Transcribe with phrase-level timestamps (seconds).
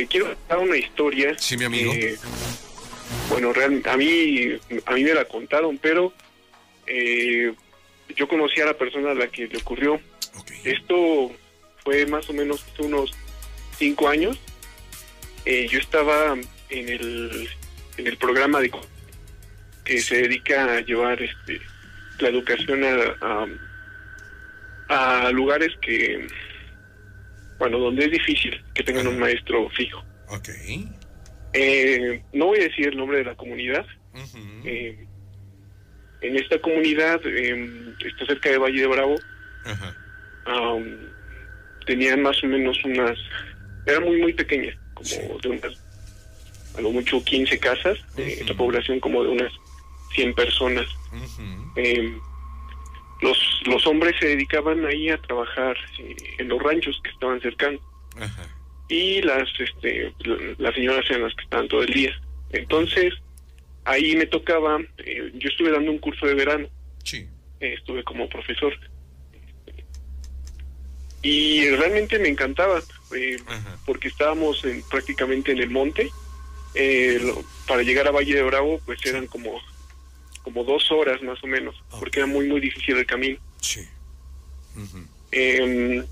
[0.00, 1.38] Eh, quiero contar una historia.
[1.38, 1.92] Sí, mi amigo.
[1.92, 2.16] eh,
[3.28, 6.12] bueno, real- a mí a mí me la contaron, pero
[6.86, 7.52] eh,
[8.16, 10.00] yo conocí a la persona a la que le ocurrió.
[10.64, 11.30] Esto
[11.84, 13.12] fue más o menos hace unos
[13.78, 14.38] cinco años.
[15.44, 16.36] Eh, yo estaba
[16.70, 17.48] en el,
[17.96, 18.70] en el programa de
[19.84, 21.60] que se dedica a llevar este,
[22.18, 23.46] la educación a,
[24.88, 26.26] a, a lugares que,
[27.60, 30.02] bueno, donde es difícil que tengan un maestro fijo.
[30.28, 30.48] Ok.
[31.52, 33.84] Eh, no voy a decir el nombre de la comunidad.
[34.64, 35.06] Eh,
[36.22, 39.14] en esta comunidad eh, está cerca de Valle de Bravo.
[40.46, 40.84] Am,
[41.86, 43.18] tenían más o menos unas,
[43.86, 45.18] era muy muy pequeña, como Sí.
[45.42, 45.84] de unas,
[46.76, 48.48] a lo mucho 15 casas, eh, Ujú.
[48.48, 49.52] la población como de unas
[50.14, 50.86] 100 personas.
[53.22, 57.80] Los, los hombres se dedicaban ahí a trabajar eh, en los ranchos que estaban cercanos
[58.18, 58.48] Ajá.
[58.88, 60.12] y las este
[60.58, 62.18] las señoras eran las que estaban todo el día.
[62.52, 63.12] Entonces,
[63.84, 66.68] ahí me tocaba, eh, yo estuve dando un curso de verano
[67.04, 67.26] Sí.
[67.60, 68.72] eh, estuve como profesor.
[71.22, 72.80] Y realmente me encantaba,
[73.84, 76.10] porque estábamos en, prácticamente en el monte.
[76.74, 79.60] Lo- para llegar a Valle de Bravo, pues eran como,
[80.42, 83.38] como dos horas más o menos, porque era muy, muy difícil el camino.
[83.60, 83.80] Sí.
[85.32, 86.02] Eh,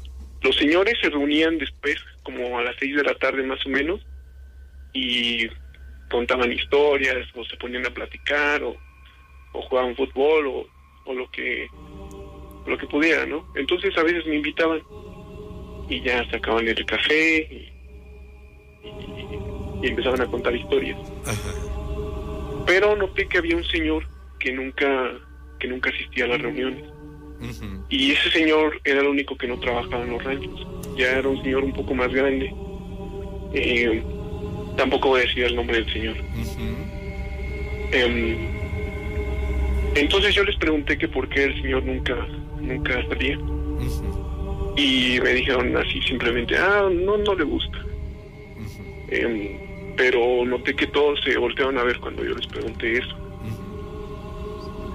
[0.42, 4.00] los señores se reunían después, como a las seis de la tarde más o menos,
[4.92, 5.46] y
[6.10, 8.76] contaban historias, o se ponían a platicar, o,
[9.52, 10.66] o jugaban fútbol, o,
[11.06, 11.66] o lo que
[12.66, 13.50] lo que pudieran, ¿no?
[13.56, 14.82] Entonces a veces me invitaban
[15.88, 19.38] y ya sacaban el café y, y-
[19.82, 20.98] y empezaban a contar historias.
[21.24, 21.54] Ajá.
[22.66, 24.04] Pero noté que había un señor
[24.38, 25.12] que nunca
[25.58, 26.84] que nunca asistía a las reuniones.
[27.88, 30.66] Y ese señor era el único que no trabajaba en los ranchos.
[30.96, 32.52] Ya era un señor un poco más grande.
[33.54, 34.02] Eh,
[34.76, 36.16] tampoco voy a decir el nombre del señor.
[37.92, 38.36] Em,
[39.94, 42.14] entonces yo les pregunté que por qué el señor nunca,
[42.60, 43.38] nunca salía.
[44.76, 47.78] Y me dijeron así simplemente, ah, no, no le gusta.
[49.10, 53.17] Em, pero noté que todos se voltearon a ver cuando yo les pregunté eso.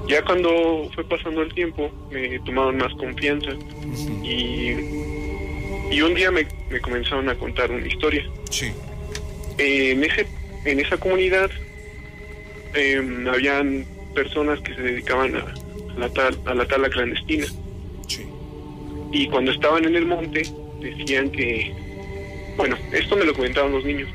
[0.08, 3.52] Ya cuando fue pasando el tiempo, me tomaron más confianza
[4.22, 4.72] y,
[5.92, 8.28] y un día me, me comenzaron a contar una historia.
[8.50, 8.72] Sí.
[9.58, 10.28] Eh, en ese
[10.66, 11.50] en esa comunidad
[12.74, 15.54] eh, habían personas que se dedicaban a,
[16.00, 17.46] la tal, a la tala clandestina
[18.08, 18.26] Sí.
[19.12, 20.44] y cuando estaban en el monte
[20.80, 21.72] decían que
[22.58, 24.10] bueno esto me lo comentaban los niños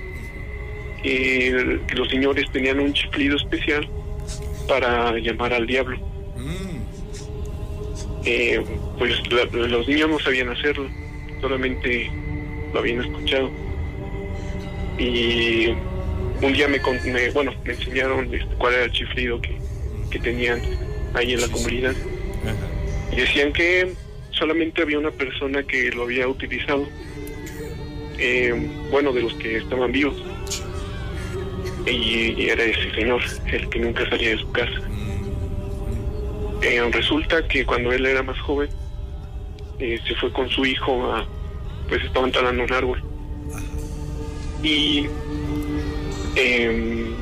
[1.02, 3.88] que, que los señores tenían un chiflido especial
[4.68, 5.96] para llamar al diablo.
[6.36, 6.78] Mm.
[8.24, 8.62] Eh,
[8.98, 10.88] pues la- los niños no sabían hacerlo
[11.40, 12.10] solamente
[12.72, 13.48] lo habían escuchado.
[14.98, 15.68] Y
[16.42, 19.56] un día me, con- me- bueno me enseñaron este, cuál era el chiflido que,
[20.10, 20.60] que tenían
[21.14, 21.94] ahí en la comunidad.
[23.12, 23.92] Y decían que
[24.32, 26.86] solamente había una persona que lo había utilizado
[28.18, 28.52] eh,
[28.90, 30.14] bueno de los que estaban vivos
[31.86, 34.80] y, era ese señor el que nunca salía de su casa.
[36.62, 38.68] Eh, resulta que cuando él era más joven
[39.78, 41.24] eh, se fue con su hijo a
[41.88, 43.02] pues estaban talando un árbol.
[44.62, 45.06] Y
[46.34, 47.14] em,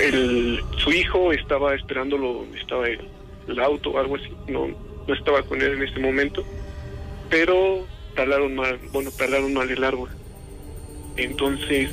[0.00, 3.06] el, su hijo estaba esperándolo estaba el,
[3.48, 4.30] el auto o algo así.
[4.48, 4.68] No
[5.06, 6.44] no estaba con él en ese momento
[7.30, 10.10] pero talaron mal bueno talaron mal el árbol.
[11.16, 11.90] Entonces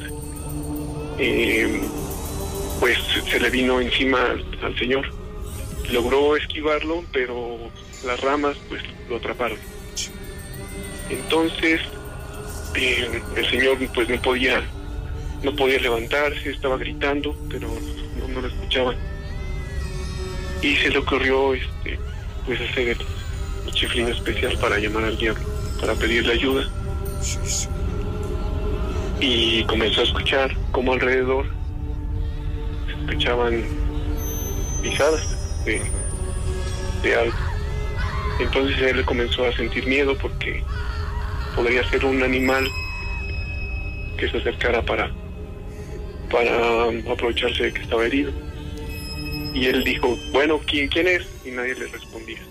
[1.17, 1.81] em,
[2.79, 2.97] pues
[3.29, 4.19] se le vino encima
[4.61, 5.05] al, señor.
[5.91, 7.57] Logró esquivarlo pero
[8.05, 9.57] las ramas pues lo atraparon.
[11.09, 11.81] Entonces
[12.75, 14.63] eh, el señor pues no podía
[15.43, 17.67] no podía levantarse estaba gritando pero
[18.27, 18.95] no, lo escuchaban.
[20.61, 21.99] Y se le ocurrió este
[22.45, 26.69] pues hacer el, el especial para llamar al diablo para pedirle ayuda.
[29.25, 31.45] Y comenzó a escuchar como alrededor
[32.85, 33.63] se escuchaban
[34.81, 35.81] pisadas de,
[37.03, 37.37] de algo.
[38.41, 40.61] Entonces él comenzó a sentir miedo porque
[41.55, 42.67] podría ser un animal
[44.17, 45.09] que se acercara para,
[46.29, 48.33] para aprovecharse de que estaba herido.
[49.53, 51.25] Y él dijo, bueno, ¿quién, quién es?
[51.45, 52.41] Y nadie le respondía.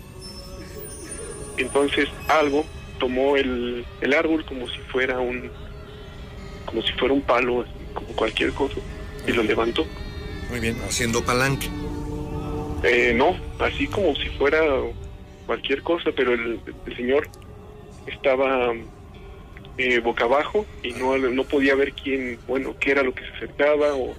[1.59, 2.65] Entonces algo
[2.99, 5.51] tomó el, el árbol como si fuera un
[6.64, 7.64] como si fuera un palo,
[7.94, 8.76] como cualquier cosa,
[9.26, 9.87] y lo levantó.
[10.50, 11.67] Muy bien, haciendo palanca.
[12.82, 14.61] Eh, no, así como si fuera
[15.47, 17.29] cualquier cosa, pero el, el señor
[18.06, 18.73] estaba
[19.79, 23.32] eh, boca abajo y no, no podía ver quién, bueno, qué era lo que se
[23.37, 24.15] acercaba o,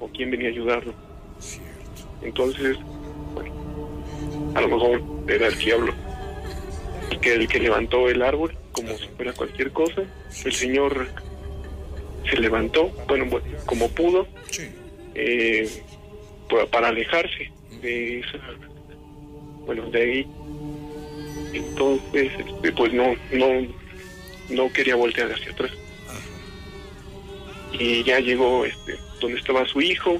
[0.00, 0.92] o quién venía a ayudarlo.
[1.38, 1.66] Cierto.
[2.22, 2.76] Entonces,
[3.34, 3.52] bueno,
[4.54, 5.94] a lo mejor era el diablo
[7.20, 10.02] que, el que levantó el árbol como si fuera cualquier cosa.
[10.44, 11.08] El señor
[12.30, 13.26] se levantó, bueno,
[13.66, 14.68] como pudo, Sí.
[15.14, 15.68] eh,
[16.48, 17.50] pa- para alejarse
[17.82, 18.38] de esa,
[19.64, 20.26] bueno, de ahí.
[21.52, 23.66] Entonces, este, pues no, no,
[24.50, 25.72] no quería voltear hacia atrás.
[26.08, 26.18] Ajá.
[27.78, 30.18] Y ya llegó, este, donde estaba su hijo.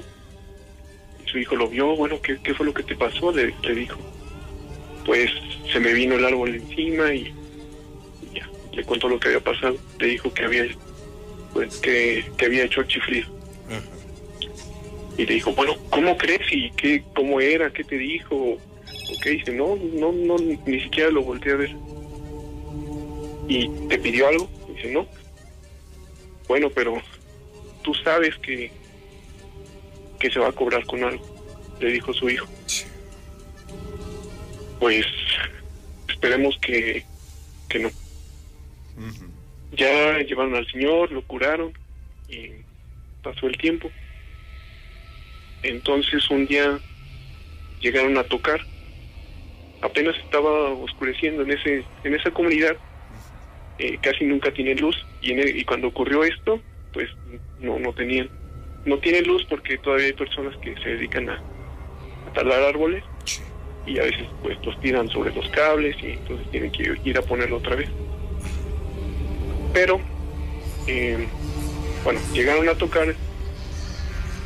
[1.25, 3.31] Y su hijo lo vio, bueno, ¿qué, qué fue lo que te pasó?
[3.31, 3.99] Le, le dijo.
[5.05, 5.31] Pues
[5.71, 7.33] se me vino el árbol encima y,
[8.21, 9.77] y ya, le contó lo que había pasado.
[9.99, 10.65] Le dijo que había,
[11.81, 13.27] que, que había hecho chiflido.
[13.67, 13.81] Ajá.
[15.17, 16.41] Y le dijo, bueno, ¿cómo crees?
[16.51, 17.71] ¿Y qué, cómo era?
[17.71, 18.35] ¿Qué te dijo?
[18.35, 19.31] ¿O qué?
[19.31, 21.75] Dice, no, no, no, ni siquiera lo volteé a ver.
[23.47, 24.49] ¿Y te pidió algo?
[24.75, 25.07] Dice, no.
[26.47, 27.01] Bueno, pero
[27.81, 28.71] tú sabes que,
[30.19, 31.25] que se va a cobrar con algo,
[31.79, 32.47] le dijo su hijo.
[32.65, 32.85] Sí.
[34.79, 35.05] Pues
[36.09, 37.03] esperemos que,
[37.69, 37.87] que no.
[37.87, 39.26] Ujú.
[39.71, 41.73] Ya llevaron al señor, lo curaron
[42.29, 42.49] y
[43.21, 43.91] pasó el tiempo.
[45.63, 46.79] Entonces un día
[47.81, 48.61] llegaron a tocar.
[49.81, 52.77] Apenas estaba oscureciendo en ese en esa comunidad.
[53.79, 56.59] eh, casi nunca tiene luz y, en el- y cuando ocurrió esto,
[56.93, 57.07] pues
[57.59, 58.27] no no tenían
[58.85, 61.35] no tienen luz porque todavía hay personas que se dedican a,
[62.25, 63.03] a talar árboles
[63.85, 67.21] y a veces pues los tiran sobre los cables y entonces tienen que ir a
[67.21, 67.87] ponerlo otra vez.
[69.77, 70.01] Pero,
[70.87, 71.27] eh,
[72.03, 73.13] bueno, llegaron a tocar,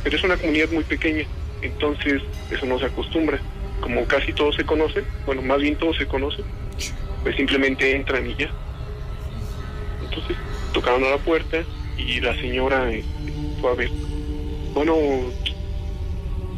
[0.04, 1.24] pero es una comunidad muy pequeña,
[1.62, 2.20] entonces
[2.50, 3.40] eso no se acostumbra.
[3.80, 6.44] Como casi todos se conocen, bueno, más bien todos se conocen,
[7.22, 8.50] pues simplemente entran y ya.
[10.04, 10.36] Entonces
[10.74, 11.64] tocaron a la puerta
[11.96, 13.02] y la señora eh,
[13.58, 13.90] fue a ver,
[14.74, 14.94] bueno,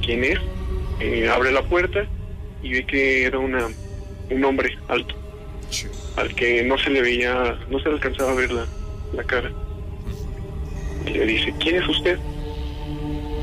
[0.05, 0.41] ¿quién es?
[0.99, 2.09] Eh, abre la puerta
[2.61, 3.69] y ve que era una
[4.31, 5.15] un hombre alto.
[6.17, 9.51] Al que no se le veía, no se le alcanzaba a ver la, cara.
[11.07, 12.19] Y le dice, ¿quién es usted?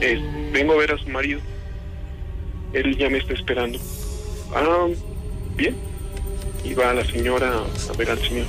[0.02, 0.20] "Es,
[0.52, 1.40] vengo a ver a su marido.
[2.74, 3.78] Él ya me está esperando.
[4.56, 4.88] Ah,
[5.56, 5.76] bien.
[6.64, 7.52] Y va la señora
[7.90, 8.46] a ver al señor.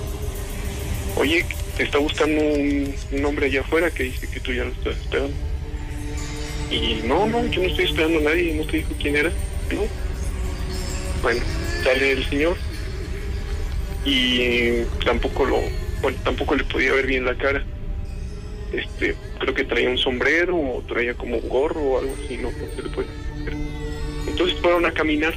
[1.17, 1.45] Oye,
[1.77, 4.97] te está buscando un, un hombre allá afuera que dice que tú ya lo estás
[4.97, 5.35] esperando.
[6.71, 9.31] Y no, no, yo no estoy esperando a nadie, no te dijo quién era.
[9.71, 9.83] No.
[11.23, 11.43] Bueno,
[11.85, 12.57] sale el señor
[14.05, 15.61] y tampoco lo,
[16.01, 17.65] bueno, tampoco le podía ver bien la cara.
[18.73, 22.51] Este, creo que traía un sombrero o traía como un gorro o algo así, no,
[22.51, 23.09] no se le puede
[23.45, 23.55] ver.
[24.27, 25.35] Entonces fueron a caminar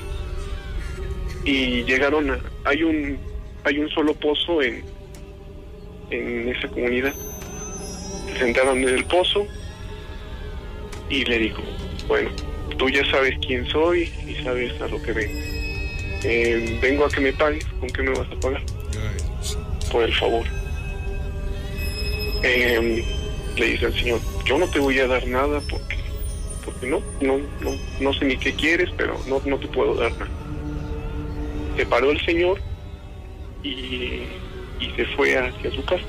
[1.44, 3.20] y llegaron a, hay un,
[3.64, 4.84] hay un solo pozo en,
[6.12, 7.14] en esa comunidad.
[8.32, 9.46] Se sentaron en el pozo
[11.10, 11.62] y le dijo,
[12.08, 12.32] bueno,
[12.78, 15.55] tú ya sabes quién soy y sabes a lo que vengo.
[16.28, 18.64] Eh, vengo a que me pagues, ¿con qué me vas a pagar?
[19.92, 20.44] Por el favor.
[22.42, 23.06] Eh,
[23.56, 25.98] le dice al señor, yo no te voy a dar nada porque,
[26.66, 30.12] porque no, no, no, no sé ni qué quieres, pero no, no te puedo dar
[30.14, 30.32] nada.
[31.78, 32.60] Se paró el señor
[33.62, 34.24] y,
[34.80, 36.06] y se fue hacia su casa,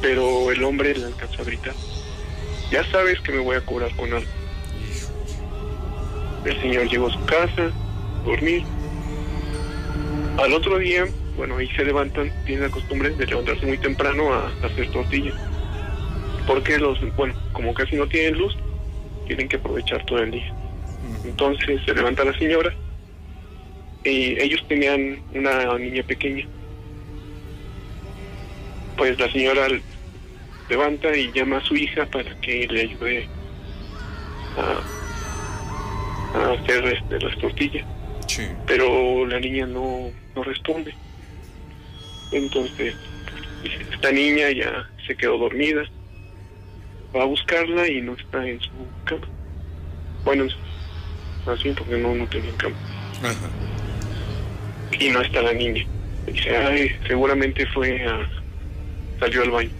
[0.00, 1.74] pero el hombre le alcanzó a gritar,
[2.70, 4.30] ya sabes que me voy a cobrar con algo.
[6.44, 7.72] El señor llegó a su casa,
[8.24, 8.62] dormir.
[10.38, 11.06] Al otro día,
[11.36, 15.34] bueno, ahí se levantan, tienen la costumbre de levantarse muy temprano a, hacer tortillas.
[16.46, 18.56] Porque los, bueno, como casi no tienen luz,
[19.26, 20.54] tienen que aprovechar todo el día.
[21.24, 22.74] Entonces se levanta la señora
[24.04, 26.46] y ellos tenían una niña pequeña.
[28.96, 29.68] Pues la señora
[30.68, 33.28] levanta y llama a su hija para que le ayude
[36.34, 37.86] a, a hacer este, las tortillas.
[38.26, 38.46] Sí.
[38.66, 40.94] Pero la niña no, no responde.
[42.32, 42.94] Entonces,
[43.92, 45.82] esta niña ya se quedó dormida.
[47.14, 48.70] Va a buscarla y no está en su
[49.04, 49.26] cama.
[50.24, 50.46] Bueno,
[51.46, 52.76] así porque no, no tenía cama.
[53.22, 53.50] Ajá.
[54.98, 55.84] Y no está la niña.
[56.26, 58.28] Dice, ay, seguramente fue a...
[59.18, 59.70] salió al baño.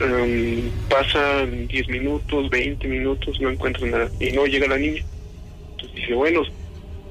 [0.00, 4.10] Em, pasan 10 minutos, 20 minutos, no encuentra nada.
[4.18, 5.04] Y no llega la niña.
[5.72, 6.42] Entonces dice, bueno,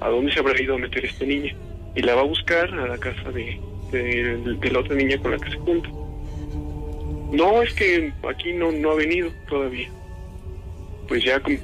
[0.01, 1.55] ¿a dónde se habrá ido a meter esta niña?
[1.96, 3.60] Y la va a buscar a la casa de,
[3.91, 5.89] de, de la otra niña con la que se junta.
[7.31, 9.89] No, es que aquí no, no ha venido todavía.
[11.08, 11.58] Pues ya como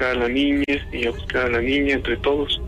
[0.00, 2.60] a la niña y a buscar a la niña entre todos.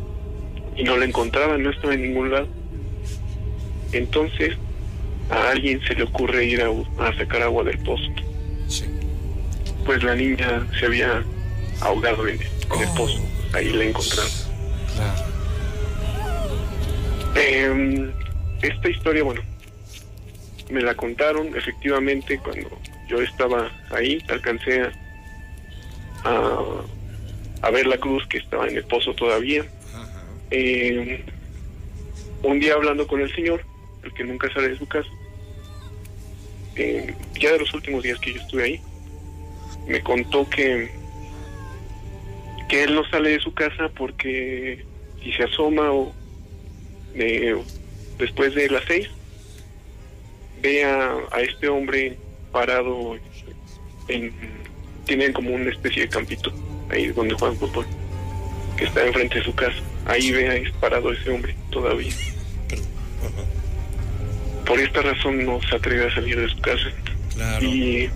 [0.77, 2.49] Y no la encontraban, no estaba en ningún lado.
[3.93, 4.57] Entonces
[5.31, 6.69] a alguien se le ocurre ir a,
[7.05, 8.05] a sacar agua del pozo.
[8.69, 8.85] Sí.
[9.85, 11.25] Pues la niña se había
[11.81, 12.95] ahogado en, en el Oh.
[12.97, 13.21] pozo.
[13.55, 14.31] Ahí la encontraron.
[14.95, 15.36] Claro.
[17.37, 18.13] Eh,
[18.63, 19.43] esta historia, bueno,
[20.71, 22.69] me la contaron efectivamente cuando
[23.09, 24.93] yo estaba ahí, alcancé a,
[26.25, 26.63] a,
[27.63, 29.65] a ver la cruz que estaba en el pozo todavía.
[30.51, 31.25] Eh,
[32.43, 33.63] un día hablando con el señor,
[34.03, 35.09] el que nunca sale de su casa,
[36.77, 38.81] eh, ya de los últimos días que yo estuve ahí,
[39.87, 40.91] me contó que
[42.69, 44.85] que él no sale de su casa porque
[45.23, 46.13] si se asoma o
[47.19, 47.57] eh,
[48.19, 49.09] después de las seis
[50.63, 52.17] ve a, a este hombre
[52.53, 53.17] parado
[54.09, 54.33] en
[55.07, 56.53] tienen como una especie de campito
[56.91, 57.87] ahí donde juegan fútbol
[58.77, 59.79] que está enfrente de su casa.
[60.05, 62.13] Ahí ve ahí parado ese hombre todavía.
[64.67, 66.91] Por esta razón no se atreve a salir de su casa.
[67.35, 67.65] Claro.
[67.67, 68.11] y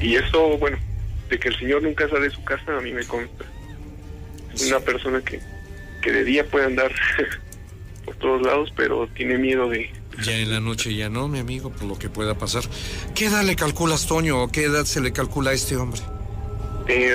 [0.00, 0.78] y eso bueno
[1.30, 3.44] de que el señor nunca sale de su casa a mí me consta.
[4.54, 5.40] Es una persona que
[6.02, 6.92] que de día puede andar
[8.08, 9.90] por todos lados pero tiene miedo de
[10.24, 12.62] Ya en la noche ya no, mi amigo, por lo que pueda pasar.
[13.14, 14.42] ¿Qué edad le calculas, Toño?
[14.42, 16.00] ¿O qué edad se le calcula a este hombre?
[16.88, 17.14] eh,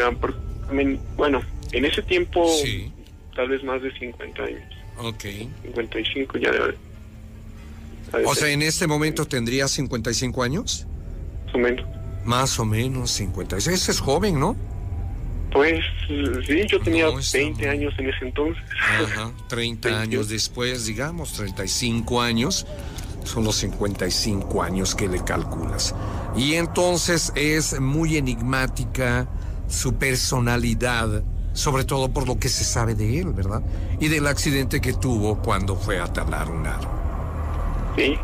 [1.18, 2.92] bueno en ese tiempo Sí.
[3.36, 4.62] tal vez más de 50 años
[5.00, 5.24] Ok.
[5.64, 6.76] 55 ya debe
[8.26, 10.86] O sea, en este momento tendría 55 años.
[11.48, 11.86] más o menos
[12.26, 13.82] Más o menos 56.
[13.82, 14.56] Ese es joven, ¿no?
[15.54, 15.80] Pues
[16.48, 19.32] sí yo tenía No, está 20 muy- años en ese entonces Ajá.
[19.48, 22.66] 30 años después, digamos, 35 años.
[23.24, 25.96] Son los 55 años que le calculas.
[26.36, 29.28] Y entonces es muy enigmática
[29.70, 33.62] su personalidad, sobre todo por lo que se sabe de él, ¿verdad?
[34.02, 36.90] Y del accidente que tuvo cuando fue a talar un árbol.
[37.96, 38.16] sí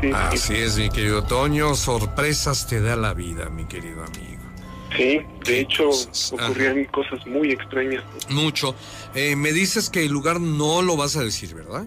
[0.00, 0.12] sí, sí.
[0.14, 1.74] Así es, mi querido Toño.
[1.74, 4.25] Sorpresas te da la vida, mi querido amigo.
[4.96, 5.90] Sí, de hecho
[6.32, 8.02] ocurrían cosas muy extrañas.
[8.30, 8.74] Mucho.
[9.14, 11.86] Eh, me dices que el lugar no lo vas a decir, ¿verdad?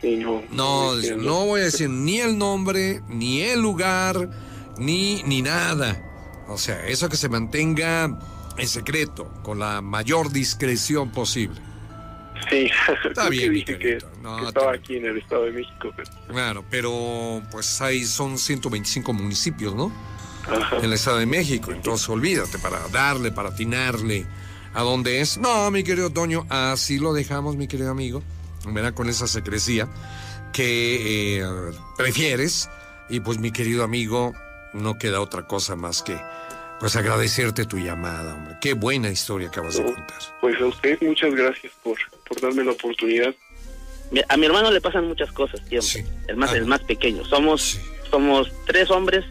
[0.00, 4.30] Sí, no, No, no voy a decir ni el nombre, ni el lugar,
[4.78, 6.00] ni, ni nada.
[6.48, 8.18] O sea, eso que se mantenga
[8.56, 11.60] en secreto, con la mayor discreción posible.
[12.48, 12.70] Sí,
[13.08, 13.98] Está bien, que dije que.
[14.22, 15.90] No, que estaba aquí en el Estado de México.
[15.96, 19.92] pero- Claro, pero pues ahí son 125 municipios, ¿no?
[20.50, 20.76] Ajá.
[20.78, 21.72] En el Estado de México.
[21.72, 24.26] Entonces olvídate, para darle, para atinarle
[24.74, 25.38] a dónde es.
[25.38, 28.22] No, mi querido Toño, así lo dejamos, mi querido amigo.
[28.66, 29.88] Verá con esa secrecía
[30.52, 31.44] que eh,
[31.96, 32.68] prefieres.
[33.10, 34.34] Y pues, mi querido amigo,
[34.74, 36.18] no queda otra cosa más que
[36.80, 38.56] pues agradecerte tu llamada, hombre.
[38.60, 40.18] Qué buena historia acabas de contar.
[40.40, 41.96] Pues a usted muchas gracias por,
[42.28, 43.34] por darme la oportunidad.
[44.28, 45.80] A mi hermano le pasan muchas cosas siempre.
[45.88, 46.04] Sí.
[46.28, 46.56] El más, Ah.
[46.56, 47.24] el más pequeño.
[47.24, 47.80] Somos, Sí.
[48.10, 49.24] somos tres hombres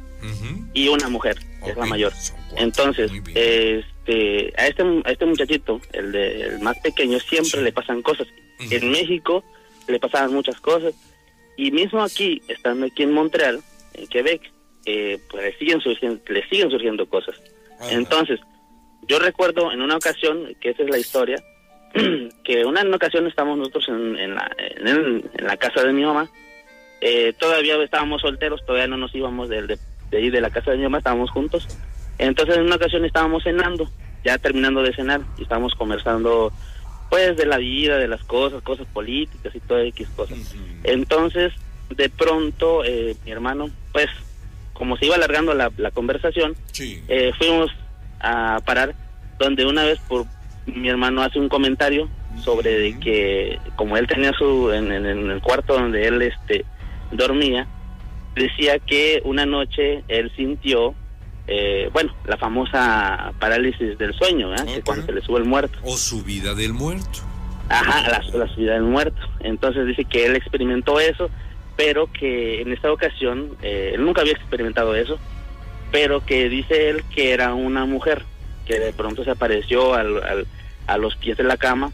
[0.74, 2.14] Y una mujer, que es la mayor.
[2.56, 7.62] Entonces, este, a este, a este muchachito, el de, el más pequeño, siempre Sí.
[7.62, 8.28] le pasan cosas.
[8.72, 9.44] En México
[9.88, 10.94] le pasaban muchas cosas.
[11.56, 13.62] Y mismo aquí, estando aquí en Montreal,
[13.94, 14.42] en Quebec,
[14.86, 17.36] eh, pues le siguen surgiendo, le siguen surgiendo cosas.
[17.90, 18.40] Entonces,
[19.08, 21.44] yo recuerdo en una ocasión, que esa es la historia,
[22.44, 25.94] que una, en una ocasión estábamos nosotros en, en la, en, en la casa de
[25.94, 26.30] mi mamá,
[27.02, 29.78] eh, todavía estábamos solteros, todavía no nos íbamos de, de,
[30.12, 31.68] de ahí de la casa de mi mamá, estábamos juntos.
[32.18, 33.90] Entonces en una ocasión estábamos cenando,
[34.24, 36.52] ya terminando de cenar, y estábamos conversando
[37.10, 40.38] pues de la vida, de las cosas, cosas políticas y todo X cosas.
[40.84, 41.54] Entonces,
[41.96, 44.08] de pronto, eh, mi hermano, pues,
[44.74, 47.02] como se iba alargando la, la conversación, Sí.
[47.08, 47.72] eh, fuimos
[48.20, 48.94] a parar
[49.40, 50.26] donde una vez por
[50.66, 52.10] mi hermano hace un comentario
[52.44, 56.66] sobre de que como él tenía su en, en- en el cuarto donde él este
[57.12, 57.68] dormía
[58.38, 60.94] decía que una noche él sintió
[61.48, 64.66] eh, bueno la famosa parálisis del sueño ¿verdad?
[64.66, 64.86] que Ok.
[64.86, 67.20] cuando se le sube el muerto O subida del muerto.
[67.70, 69.22] Ajá, la, la subida del muerto.
[69.42, 71.30] Entonces dice que él experimentó eso,
[71.76, 75.20] pero que en esta ocasión, eh, él nunca había experimentado eso,
[75.92, 78.24] pero que dice él que era una mujer,
[78.66, 80.48] que de pronto se apareció al, al-
[80.88, 81.92] a los pies de la cama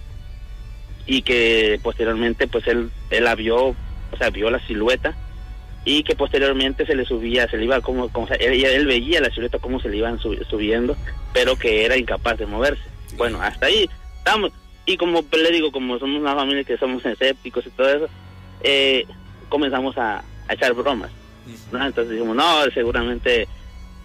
[1.08, 5.16] y que posteriormente pues él, él la vio, o sea, vio la silueta
[5.86, 9.30] y que posteriormente se le subía, se le iba como, como él, él veía la
[9.30, 10.96] silueta como se le iban subi- subiendo,
[11.34, 12.84] pero que era incapaz de moverse.
[13.18, 14.52] Bueno, hasta ahí estamos.
[14.86, 18.10] Y como le digo, como somos una familia que somos escépticos y todo eso,
[18.62, 19.06] eh,
[19.50, 21.12] comenzamos a, a echar bromas.
[21.72, 21.86] ¿no?
[21.86, 23.48] Entonces dijimos, no, seguramente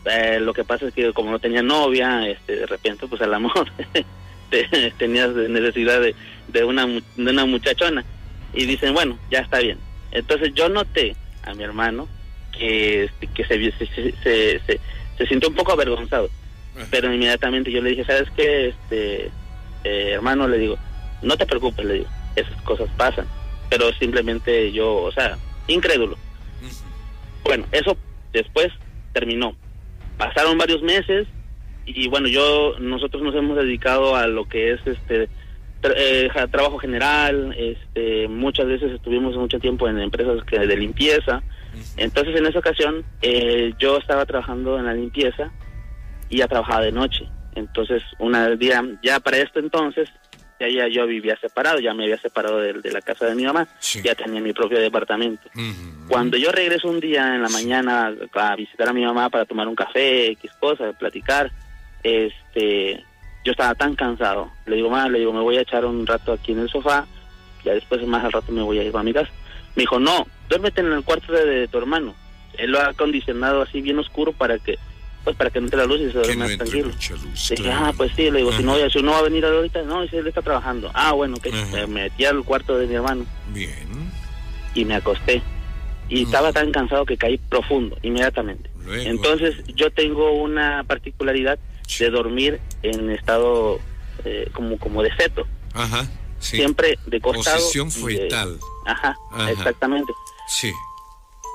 [0.04, 3.34] eh, lo que pasa es que como no tenía novia, este, de repente, pues al
[3.34, 3.70] amor
[4.50, 6.14] te- tenías necesidad de,
[6.48, 8.04] de, una, de una muchachona.
[8.52, 9.78] Y dicen, bueno, ya está bien.
[10.10, 11.14] Entonces yo noté
[11.48, 12.08] a mi hermano
[12.56, 14.80] que, este, que se, se, se, se,
[15.16, 16.28] se sintió un poco avergonzado.
[16.90, 18.68] Pero inmediatamente yo le dije, ¿sabes qué?
[18.68, 19.30] Este,
[19.84, 20.78] eh, hermano, le digo,
[21.22, 23.26] no te preocupes, le digo, esas cosas pasan.
[23.68, 25.36] Pero simplemente yo, o sea,
[25.66, 26.16] incrédulo.
[27.42, 27.96] Bueno, eso
[28.32, 28.68] después
[29.12, 29.56] terminó.
[30.16, 31.26] Pasaron varios meses
[31.84, 35.28] y bueno, yo, nosotros nos hemos dedicado a lo que es este
[35.82, 41.42] tra- eh, trabajo general, este, muchas veces estuvimos mucho tiempo en empresas que de limpieza.
[41.96, 45.50] Entonces en esa ocasión eh, yo estaba trabajando en la limpieza
[46.28, 47.28] y ya trabajaba de noche.
[47.54, 50.08] Entonces, una día, ya para esto entonces,
[50.60, 53.44] ya, ya yo vivía separado, ya me había separado de, de la casa de mi
[53.44, 54.00] mamá, Sí.
[54.02, 55.48] ya tenía mi propio departamento.
[56.08, 59.66] Cuando yo regreso un día en la mañana a visitar a mi mamá para tomar
[59.68, 61.50] un café, X cosa, platicar,
[62.02, 63.04] este,
[63.48, 64.50] yo estaba tan cansado.
[64.66, 67.06] Le digo, mamá, le digo, me voy a echar un rato aquí en el sofá,
[67.64, 69.30] ya después más al rato me voy a ir a mi casa.
[69.74, 72.14] Me dijo, no, duérmete en el cuarto de, de tu hermano.
[72.58, 74.78] Él lo ha acondicionado así bien oscuro para que,
[75.24, 76.88] pues para que no entre la luz y se duerma no tranquilo.
[76.88, 77.48] luz.
[77.48, 77.86] Dije, claro.
[77.86, 78.90] ah, pues sí, le digo, si no, Ajá.
[78.90, 80.90] si no va a venir ahorita, no, dice, él está trabajando.
[80.92, 81.64] Ah, bueno, que Ajá.
[81.72, 83.24] me metí al cuarto de mi hermano
[83.54, 83.72] Bien.
[84.74, 85.40] y me acosté.
[86.10, 88.68] Y estaba tan cansado que caí profundo, inmediatamente.
[88.84, 89.08] Luego.
[89.10, 91.58] Entonces, yo tengo una particularidad.
[91.98, 93.78] De dormir en estado
[94.24, 96.04] eh, como, como de feto, Ajá.
[96.38, 96.56] Sí.
[96.56, 97.56] siempre de costado.
[97.56, 98.58] Posición de- fetal.
[98.86, 99.50] Ajá, Ajá.
[99.50, 100.12] exactamente.
[100.48, 100.72] Sí.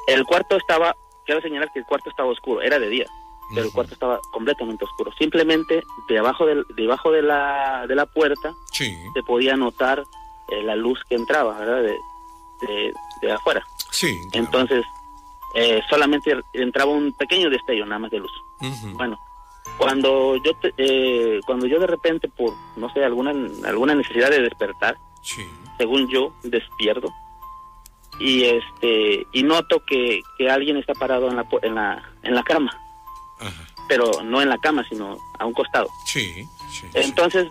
[0.07, 3.05] El cuarto estaba, quiero señalar que el cuarto estaba oscuro, era de día,
[3.53, 5.11] pero el cuarto estaba completamente oscuro.
[5.17, 8.95] Simplemente debajo, del, debajo de, la, de la puerta Sí.
[9.13, 10.03] se podía notar
[10.49, 11.81] eh, la luz que entraba, ¿verdad?
[11.83, 11.97] De,
[12.67, 13.63] de, de afuera.
[13.91, 14.07] Sí.
[14.31, 14.45] claro.
[14.45, 14.85] Entonces,
[15.55, 18.31] eh, solamente entraba un pequeño destello nada más de luz.
[18.93, 19.17] Bueno,
[19.77, 23.31] cuando yo te- eh, cuando yo de repente por no sé alguna
[23.67, 25.41] alguna necesidad de despertar, Sí.
[25.77, 27.11] según yo despierto
[28.19, 32.43] y este y noto que, que alguien está parado en la en la en la
[32.43, 32.71] cama,
[33.39, 33.67] Ajá.
[33.87, 35.87] pero no en la cama sino a un costado.
[36.05, 36.31] Sí.
[36.33, 36.45] Sí.
[36.81, 36.87] sí.
[36.93, 37.47] Entonces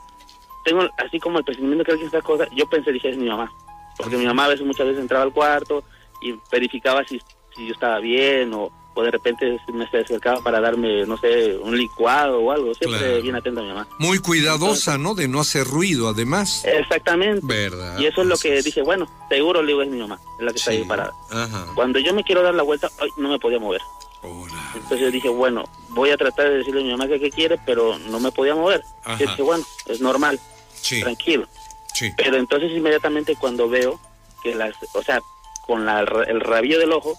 [0.64, 3.50] tengo así como el presentimiento que alguien está cosa, yo pensé dije es mi mamá,
[3.96, 5.82] porque mi mamá a veces muchas veces entraba al cuarto
[6.20, 7.20] y verificaba si
[7.56, 11.56] si yo estaba bien o o de repente me se acercaba para darme, no sé,
[11.56, 12.74] un licuado o algo.
[12.74, 13.22] Siempre Claro.
[13.22, 13.88] bien atenta a mi mamá.
[13.98, 15.14] Muy cuidadosa, ¿no?
[15.14, 16.64] De no hacer ruido, además.
[16.64, 17.40] Exactamente.
[17.42, 17.98] ¿Verdad?
[17.98, 20.52] Y eso es lo que dije, bueno, seguro le digo es mi mamá, es la
[20.52, 20.76] que está Sí.
[20.78, 21.12] ahí parada.
[21.30, 21.66] Ajá.
[21.74, 23.80] Cuando yo me quiero dar la vuelta, ay, no me podía mover.
[24.24, 24.54] Hola.
[24.74, 27.58] Entonces yo dije, bueno, voy a tratar de decirle a mi mamá que qué quiere,
[27.66, 28.82] pero no me podía mover.
[29.04, 29.16] Ajá.
[29.22, 30.38] Y dije, bueno, es normal,
[30.74, 31.00] Sí.
[31.00, 31.48] tranquilo.
[31.94, 32.10] Sí.
[32.16, 33.98] Pero entonces inmediatamente cuando veo
[34.42, 35.20] que las, o sea,
[35.66, 37.16] con la, el rabillo del ojo,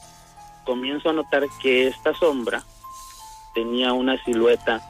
[0.63, 2.63] comienzo a notar que esta sombra
[3.54, 4.82] tenía una silueta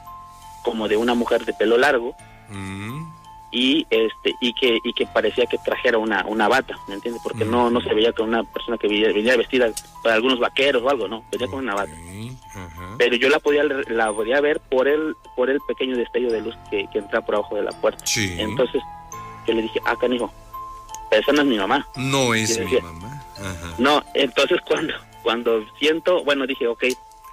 [0.62, 2.14] como de una mujer de pelo largo
[2.50, 3.10] Mm.
[3.52, 7.22] y este y que y que parecía que trajera una una bata, ¿me entiendes?
[7.22, 9.70] Porque no no se veía con una persona que venía, venía vestida
[10.02, 11.92] para algunos vaqueros o algo, no, venía con una bata.
[12.98, 16.54] Pero yo la podía la podía ver por el por el pequeño destello de luz
[16.70, 18.04] que, que entra por abajo de la puerta.
[18.06, 18.34] Sí.
[18.38, 18.82] Entonces
[19.46, 20.30] yo le dije, ah, canijo,
[21.10, 21.86] esa no es mi mamá.
[21.96, 23.22] No es mi mamá.
[23.38, 23.74] Ajá.
[23.78, 24.92] No, entonces cuando
[25.24, 26.84] cuando siento, bueno, dije, ok,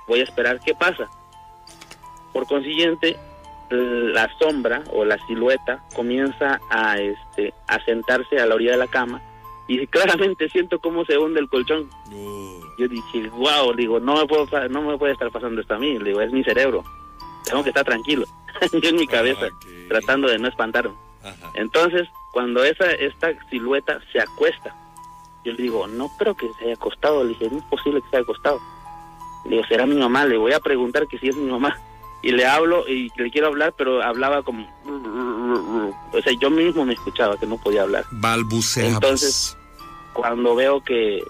[0.07, 1.07] voy a esperar qué pasa.
[2.33, 3.17] Por consiguiente,
[3.69, 8.87] la sombra o la silueta comienza a este a sentarse a la orilla de la
[8.87, 9.21] cama
[9.67, 11.89] y claramente siento cómo se hunde el colchón.
[12.77, 15.97] Yo dije, wow, digo, no me puedo no me puede estar pasando esto a mí,
[15.99, 16.83] digo, es mi cerebro.
[17.45, 18.25] Tengo que estar tranquilo.
[18.81, 19.65] Yo en mi cabeza Ok.
[19.89, 20.95] tratando de no espantarme.
[21.23, 21.51] Ajá.
[21.55, 24.75] Entonces, cuando esa esta silueta se acuesta,
[25.43, 27.23] yo le digo, no creo que se haya acostado.
[27.23, 28.59] Le dije, no es posible que se haya acostado.
[29.45, 30.25] Le digo, será mi mamá.
[30.25, 31.77] Le voy a preguntar que si es mi mamá.
[32.23, 34.67] Y le hablo y le quiero hablar, pero hablaba como...
[36.13, 38.05] O sea, yo mismo me escuchaba que no podía hablar.
[38.11, 38.93] Balbuceabas.
[38.93, 39.57] Entonces-
[40.13, 41.23] Cuando veo que,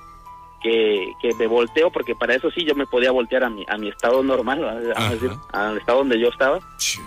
[0.61, 3.77] que, que me volteo, porque para eso sí yo me podía voltear a mi, a
[3.77, 4.63] mi estado normal,
[4.95, 6.99] a decir, al estado donde yo estaba, Sí.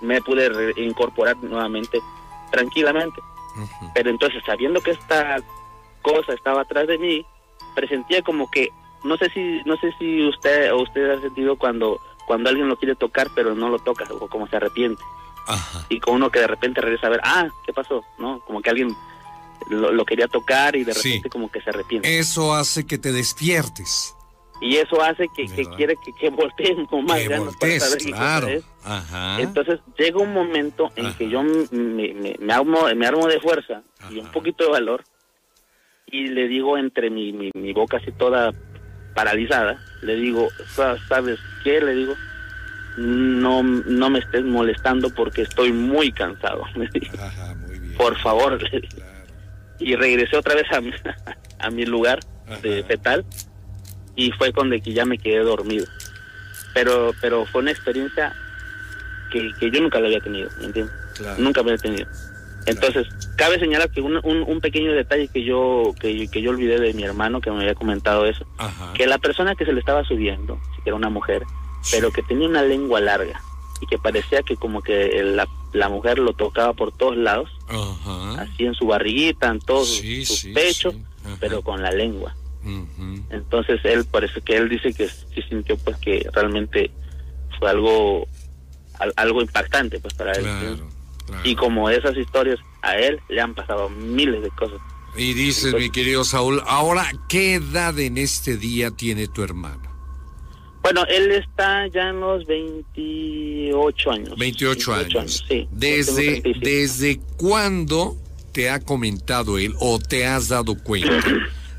[0.00, 2.00] me pude reincorporar nuevamente
[2.50, 3.20] tranquilamente.
[3.94, 5.38] Pero entonces, sabiendo que esta
[6.12, 7.24] cosa estaba atrás de mí,
[7.74, 8.68] presentía como que
[9.04, 12.76] no sé si no sé si usted o usted ha sentido cuando cuando alguien lo
[12.76, 15.02] quiere tocar pero no lo toca o como se arrepiente
[15.46, 15.86] Ajá.
[15.88, 18.70] y con uno que de repente regresa a ver ah qué pasó no como que
[18.70, 18.94] alguien
[19.70, 21.10] lo, lo quería tocar y de Sí.
[21.10, 24.14] repente como que se arrepiente Eso hace que te despiertes.
[24.60, 27.82] y eso hace que, que quiere que, que volteen con más que ganas para voltees,
[27.84, 28.48] saber qué cosa claro.
[28.48, 28.64] es.
[28.84, 29.40] Ajá.
[29.40, 31.16] Entonces llega un momento en Ajá.
[31.18, 34.32] que yo me, me, me armo, me armo de fuerza y un Ajá.
[34.32, 35.04] poquito de valor
[36.10, 38.52] y le digo entre mi, mi, mi boca así toda
[39.14, 41.80] paralizada, le digo, "Sa- ¿sabes qué?
[41.80, 42.14] Le digo,
[42.96, 46.64] no, no me estés molestando porque estoy muy cansado.
[47.20, 47.94] Ajá, muy bien.
[47.96, 48.58] Por favor.
[48.58, 48.82] Claro.
[49.78, 50.90] Y regresé otra vez a mi,
[51.58, 52.20] a mi lugar
[52.62, 53.24] de fetal
[54.16, 55.86] y fue con de que ya me quedé dormido.
[56.74, 58.32] Pero pero fue una experiencia
[59.30, 60.94] que, que yo nunca la había tenido, ¿me entiendes?
[61.16, 61.40] Claro.
[61.42, 62.06] Nunca había tenido.
[62.70, 66.78] Entonces, cabe señalar que un, un, un pequeño detalle que yo que, que yo olvidé
[66.80, 68.92] de mi hermano que me había comentado eso, Ajá.
[68.94, 71.42] que la persona que se le estaba subiendo, que era una mujer,
[71.90, 73.40] pero que tenía una lengua larga
[73.80, 78.42] y que parecía que como que la, la mujer lo tocaba por todos lados, Ajá.
[78.42, 80.92] así en su barriguita, en todo su- Sí, su sí, pecho,
[81.40, 82.34] pero con la lengua.
[83.30, 86.90] Entonces él, parece que él dice que sí sintió pues que realmente
[87.58, 88.26] fue algo
[88.98, 90.44] al- algo impactante pues para él.
[91.44, 94.78] Y como esas historias, a él le han pasado miles de cosas.
[95.16, 99.88] Y dices, mi querido Saúl, ahora, ¿qué edad en este día tiene tu hermano?
[100.82, 104.38] Bueno, él está ya en los 28 años.
[104.38, 105.44] 28 años.
[105.48, 105.68] sí.
[105.72, 106.60] Desde, tengo 35.
[106.62, 108.16] ¿Desde cuándo
[108.52, 111.10] te ha comentado él o te has dado cuenta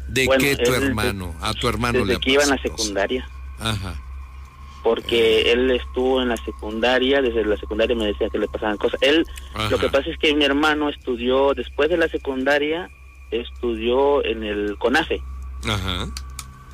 [0.08, 2.62] de Bueno, que tu él- hermano, a tu hermano Desde le que iba en la
[2.62, 3.28] secundaria.
[3.60, 4.02] Ajá.
[4.84, 9.02] Porque él estuvo en la secundaria, desde la secundaria me decía que le pasaban cosas.
[9.02, 9.70] Él, Ajá.
[9.70, 12.90] lo que pasa es que mi hermano estudió, después de la secundaria,
[13.32, 15.22] estudió en el CONAFE.
[15.68, 16.08] Ajá.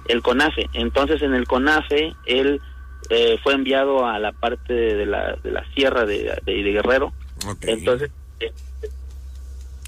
[0.08, 0.70] el CONAFE.
[0.74, 2.62] Entonces en el CONAFE él
[3.10, 7.12] eh, fue enviado a la parte de la, de la sierra de, de, de Guerrero.
[7.48, 7.58] Ok.
[7.64, 8.52] Entonces eh,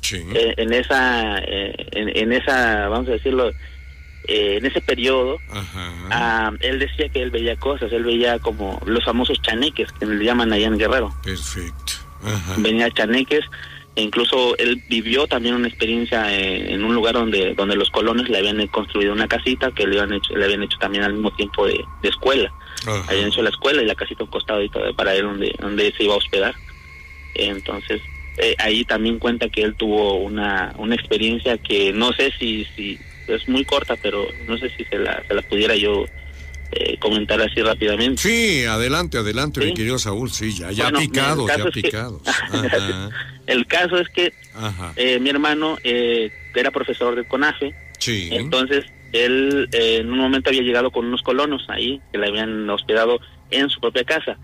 [0.01, 0.23] Sí.
[0.33, 3.51] eh, en esa eh, en, en esa vamos a decirlo
[4.27, 5.39] eh, en ese periodo
[6.11, 10.23] ah, él decía que él veía cosas, él veía como los famosos chaneques que le
[10.23, 11.13] llaman allá en Guerrero.
[11.23, 11.93] Perfecto.
[12.23, 12.55] Ajá.
[12.57, 13.45] venía chaneques
[13.95, 18.27] e incluso él vivió también una experiencia eh, en un lugar donde donde los colonos
[18.29, 21.31] le habían construido una casita que le habían hecho le habían hecho también al mismo
[21.35, 22.51] tiempo de, de escuela
[22.87, 23.05] Ajá.
[23.09, 25.53] habían hecho la escuela y la casita a un costado y todo para él donde
[25.59, 26.55] donde se iba a hospedar
[27.35, 28.01] entonces
[28.37, 32.99] eh, ahí también cuenta que él tuvo una una experiencia que no sé si si
[33.27, 36.05] es muy corta pero no sé si se la se la pudiera yo
[36.71, 39.67] eh, comentar así rápidamente Sí, adelante, adelante, ¿Sí?
[39.67, 40.29] mi querido Saúl.
[40.31, 42.21] Sí, ya, ya Bueno, picados, ya que- picados.
[42.27, 43.09] Ajá.
[43.47, 44.91] el caso es que Ajá.
[44.97, 48.29] Eh, mi hermano eh, era profesor del CONAFE, Sí.
[48.31, 52.69] entonces él eh, en un momento había llegado con unos colonos ahí que le habían
[52.69, 53.19] hospedado
[53.51, 54.37] en su propia casa,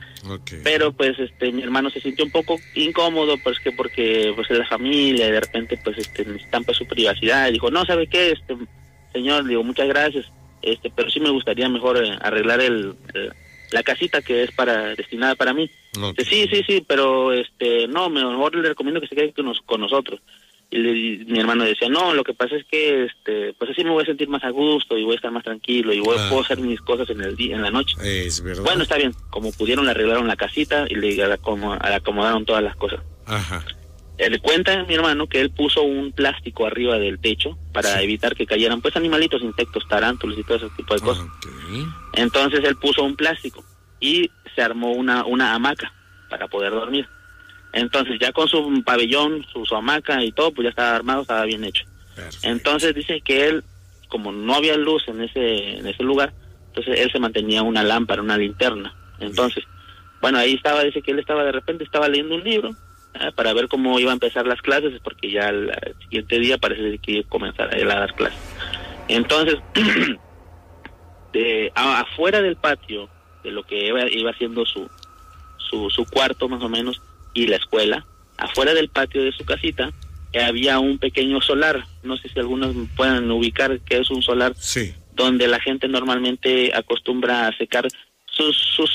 [0.63, 4.57] pero pues este mi hermano se sintió un poco incómodo pues que porque pues es
[4.57, 7.49] la familia y de repente pues este necesitan pues su privacidad.
[7.49, 8.55] Y dijo no sabe qué este
[9.11, 10.25] señor digo muchas gracias.
[10.61, 13.33] Este pero sí me gustaría mejor eh, arreglar el, el-
[13.71, 15.67] la casita que es para destinada para mí
[16.29, 19.81] Sí, sí, sí, pero este, no, mejor le recomiendo que se quede con, nos- con
[19.81, 20.19] nosotros.
[20.73, 23.91] Y, le- mi hermano decía, no, lo que pasa es que, este, pues así me
[23.91, 26.27] voy a sentir más a gusto y voy a estar más tranquilo y voy, Ah.
[26.29, 27.95] puedo hacer mis cosas en el día, en la noche.
[28.01, 28.63] Es verdad.
[28.63, 29.13] Bueno, está bien.
[29.29, 33.01] Como pudieron, le arreglaron la casita y le acomo- le acomodaron todas las cosas.
[33.27, 33.63] Ajá.
[34.17, 38.03] Eh, Le cuenta mi hermano que él puso un plástico arriba del techo para Sí.
[38.03, 41.25] evitar que cayeran pues animalitos, insectos, tarántulos y todo ese tipo de cosas.
[41.25, 41.47] Ok.
[42.13, 43.63] Entonces él puso un plástico
[43.99, 45.91] y se armó una, una hamaca
[46.29, 47.07] para poder dormir.
[47.73, 51.43] Entonces ya con su pabellón, su, su hamaca y todo, pues ya estaba armado, estaba
[51.45, 51.83] bien hecho.
[52.15, 52.47] Perfecto.
[52.47, 53.63] Entonces dice que él,
[54.07, 56.31] como no había luz en ese, en ese lugar,
[56.67, 58.93] entonces él se mantenía una lámpara, una linterna.
[59.19, 59.63] Entonces,
[60.21, 62.71] bueno, ahí estaba, dice que él estaba de repente, estaba leyendo un libro
[63.15, 66.57] ah, para ver cómo iba a empezar las clases, porque ya el, el siguiente día
[66.59, 68.39] parece que iba a comenzar él a dar clases.
[69.07, 69.57] Entonces,
[71.33, 73.09] de, a- afuera del patio,
[73.43, 74.89] de lo que iba, iba haciendo su,
[75.57, 77.01] su, su cuarto más o menos,
[77.33, 78.05] y la escuela,
[78.37, 79.91] afuera del patio de su casita,
[80.39, 84.93] había un pequeño solar, no sé si algunos puedan ubicar que es un solar Sí.
[85.15, 87.87] donde la gente normalmente acostumbra a secar
[88.25, 88.89] sus sus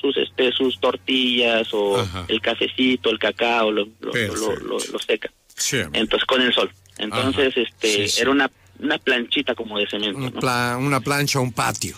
[0.00, 2.24] sus este sus tortillas o Ajá.
[2.28, 4.56] el cafecito, el cacao, lo, lo, lo, Perfecto.
[4.64, 5.30] lo- lo seca.
[5.56, 5.78] Sí.
[5.92, 6.70] Entonces con el sol.
[6.98, 7.60] Entonces Ajá.
[7.62, 8.20] este sí.
[8.20, 8.50] era una
[8.80, 10.38] una planchita como de cemento, Una, ¿no?
[10.40, 11.96] pla- una plancha, un patio.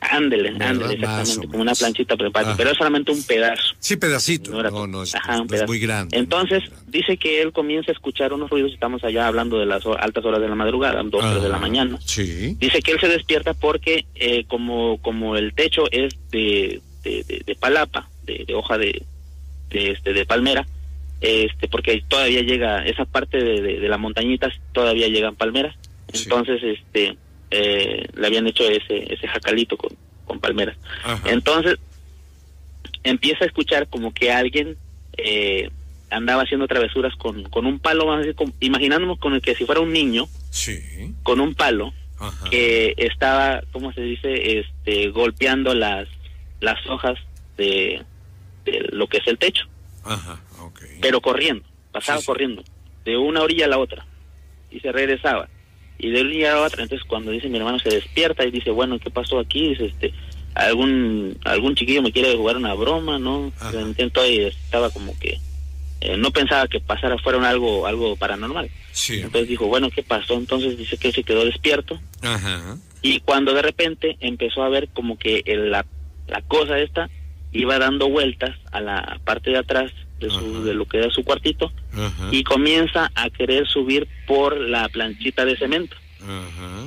[0.00, 2.56] Ándele, ándele, exactamente, como una planchita prepara, Ajá.
[2.56, 3.74] pero es solamente un pedazo.
[3.78, 4.50] Sí, pedacito.
[4.50, 5.66] No No, no es, Ajá, un no es pedazo.
[5.66, 6.16] muy grande.
[6.16, 6.86] Entonces, muy grande.
[6.98, 10.40] dice que él comienza a escuchar unos ruidos, estamos allá hablando de las altas horas
[10.40, 11.66] de la madrugada, dos, tres de la Ajá.
[11.66, 11.98] mañana.
[12.04, 12.56] Sí.
[12.58, 17.42] Dice que él se despierta porque eh, como como el techo es de, de, de-
[17.44, 19.02] de palapa, de, de hoja de,
[19.68, 20.66] de, este, de palmera,
[21.20, 25.76] este porque todavía llega, esa parte de, de, de la montañita todavía llegan palmeras.
[26.12, 26.22] Sí.
[26.24, 27.16] Entonces, este
[27.50, 29.90] eh, le habían hecho ese, ese jacalito con,
[30.24, 30.76] con palmeras.
[31.04, 31.28] Ajá.
[31.30, 31.78] Entonces,
[33.02, 34.76] empieza a escuchar como que alguien
[35.16, 35.70] eh,
[36.10, 39.64] andaba haciendo travesuras con, con un palo, vamos a decir, imaginándonos con el que si
[39.64, 41.14] fuera un niño, Sí.
[41.22, 42.50] con un palo, Ajá.
[42.50, 44.58] que estaba, ¿cómo se dice?
[44.60, 46.08] Este, golpeando las,
[46.60, 47.18] las hojas
[47.56, 48.02] de,
[48.64, 49.66] de lo que es el techo,
[50.04, 50.40] Ajá.
[51.00, 52.26] Pero corriendo, pasaba Sí, sí.
[52.26, 52.62] corriendo,
[53.04, 54.04] de una orilla a la otra,
[54.70, 55.48] y se regresaba,
[56.00, 58.70] y de un día a otro, entonces cuando dice mi hermano se despierta y dice,
[58.70, 59.68] bueno, ¿qué pasó aquí?
[59.70, 60.12] Dice, este,
[60.54, 63.52] algún algún chiquillo me quiere jugar una broma, ¿no?
[64.26, 65.38] Y estaba como que
[66.00, 68.70] eh, no pensaba que pasara fuera un algo algo paranormal.
[68.92, 69.16] Sí.
[69.20, 70.34] Entonces dijo, bueno, ¿qué pasó?
[70.34, 72.76] Entonces dice que él se quedó despierto Ajá.
[73.02, 75.84] y cuando de repente empezó a ver como que el- la,
[76.28, 77.08] la cosa esta
[77.52, 81.24] iba dando vueltas a la parte de atrás de, su, de lo que era su
[81.24, 82.28] cuartito Ajá.
[82.30, 85.96] y comienza a querer subir por la planchita de cemento.
[86.22, 86.86] Ajá.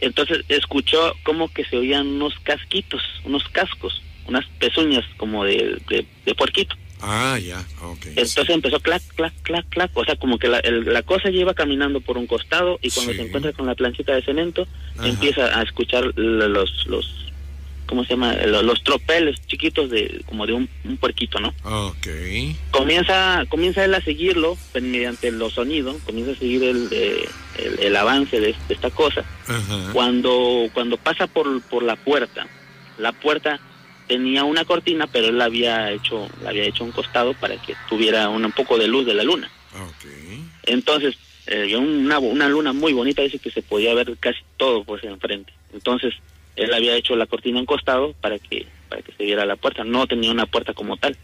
[0.00, 6.06] Entonces escuchó como que se oían unos casquitos, unos cascos, unas pezuñas como de, de,
[6.26, 6.76] de puerquito.
[7.06, 8.06] Ah, ya, ok.
[8.16, 9.90] Entonces empezó clac, clac, clac, clac.
[9.94, 12.90] O sea, como que la, el- la cosa ya iba caminando por un costado y
[12.90, 13.18] cuando Sí.
[13.18, 14.66] se encuentra con la planchita de cemento,
[14.98, 15.08] Ajá.
[15.08, 17.23] empieza a escuchar los, los,
[17.94, 18.34] ¿cómo se llama?
[18.34, 21.54] Los, tropeles chiquitos de como de un, un puerquito, ¿no?
[21.62, 22.08] Ok.
[22.72, 27.28] Comienza, comienza él a seguirlo pero mediante los sonidos, comienza a seguir el, eh,
[27.58, 29.24] el, el avance de, de esta cosa.
[29.92, 32.48] Cuando, cuando pasa por, por la puerta,
[32.98, 33.60] la puerta
[34.08, 37.56] tenía una cortina, pero él la había hecho, la había hecho a un costado para
[37.62, 39.48] que tuviera un, un poco de luz de la luna.
[39.72, 40.10] Ok.
[40.64, 45.04] Entonces, eh, una, una luna muy bonita, dice que se podía ver casi todo pues
[45.04, 45.52] enfrente.
[45.72, 46.14] Entonces,
[46.56, 49.84] él había hecho la cortina un costado para que, para que se viera la puerta,
[49.84, 51.16] no tenía una puerta como tal.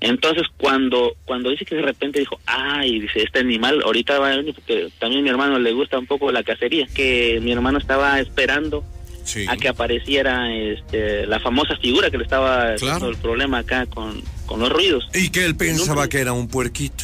[0.00, 4.36] Entonces, cuando, cuando dice que de repente dijo, ay, dice, este animal ahorita va a
[4.36, 7.78] venir, porque también a mi hermano le gusta un poco la cacería, que mi hermano
[7.78, 8.84] estaba esperando
[9.24, 9.44] Sí.
[9.48, 13.10] a que apareciera este, la famosa figura que le estaba haciendo Claro.
[13.12, 15.08] el problema acá con, con los ruidos.
[15.14, 17.02] Y que él pensaba que era un puerquito.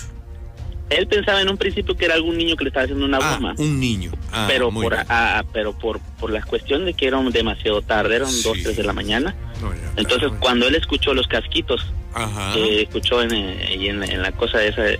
[0.96, 3.32] Él pensaba en un principio que era algún niño que le estaba haciendo una Ah,
[3.36, 3.54] broma.
[3.58, 4.12] un niño.
[4.30, 8.28] Ah, pero por ah, pero por por la cuestión de que era demasiado tarde, eran
[8.30, 8.42] Sí.
[8.44, 9.34] dos, tres de la mañana.
[9.60, 10.40] No, ya, Entonces, claro.
[10.40, 12.52] cuando él escuchó los casquitos Ajá.
[12.54, 14.98] que escuchó en, en, en la cosa esa, en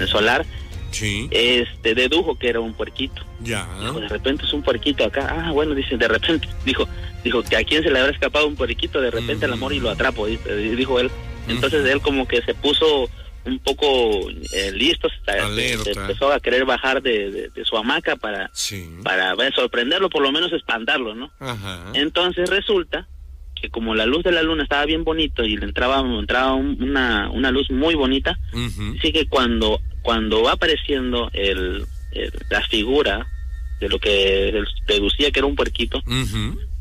[0.00, 0.08] el Mm.
[0.08, 0.46] solar,
[0.90, 1.28] Sí.
[1.30, 3.22] este dedujo que era un puerquito.
[3.40, 3.66] Ya.
[3.80, 5.44] Dijo, de repente es un puerquito acá.
[5.46, 6.48] Ah, bueno, dice, de repente.
[6.64, 6.88] Dijo,
[7.24, 9.80] dijo que a quién se le habrá escapado un puerquito, de repente el amor y
[9.80, 11.10] lo atrapo, dice- dijo él.
[11.48, 13.08] Entonces él como que se puso
[13.46, 15.84] un poco eh, listo, se, se- Alerta.
[15.84, 18.88] se empezó a querer bajar de, de- de su hamaca para, Sí.
[19.04, 21.30] para sorprenderlo, por lo menos espantarlo, ¿no?
[21.40, 21.84] Ajá.
[21.94, 23.06] Entonces resulta
[23.54, 26.82] que como la luz de la luna estaba bien bonito y le entraba, entraba un-
[26.82, 28.38] una, una luz muy bonita.
[28.52, 33.26] Dice que cuando, cuando va apareciendo el, el- la figura
[33.80, 34.52] de lo que
[34.86, 36.02] deducía que era un puerquito,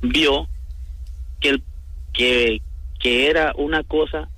[0.01, 0.47] vio
[1.39, 1.63] que, el,
[2.13, 2.61] que,
[2.99, 4.29] que era una cosa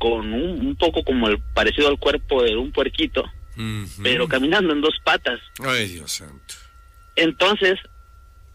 [0.00, 3.22] con un, un poco como el parecido al cuerpo de un puerquito,
[4.02, 5.38] pero caminando en dos patas.
[5.62, 6.54] Ay, Dios santo.
[7.16, 7.78] Entonces,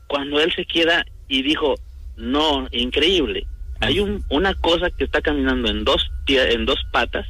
[0.08, 1.75] cuando él se queda y dijo,
[2.17, 3.45] no, increíble,
[3.79, 7.27] hay un, una cosa que está caminando en dos, pie- en dos patas,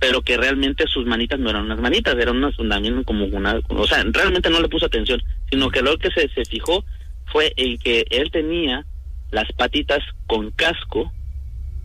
[0.00, 3.86] pero que realmente sus manitas no eran unas manitas, eran unas también como una, o
[3.86, 6.84] sea, realmente no le puso atención, sino que lo que se, se fijó
[7.30, 8.84] fue en que él tenía
[9.30, 11.12] las patitas con casco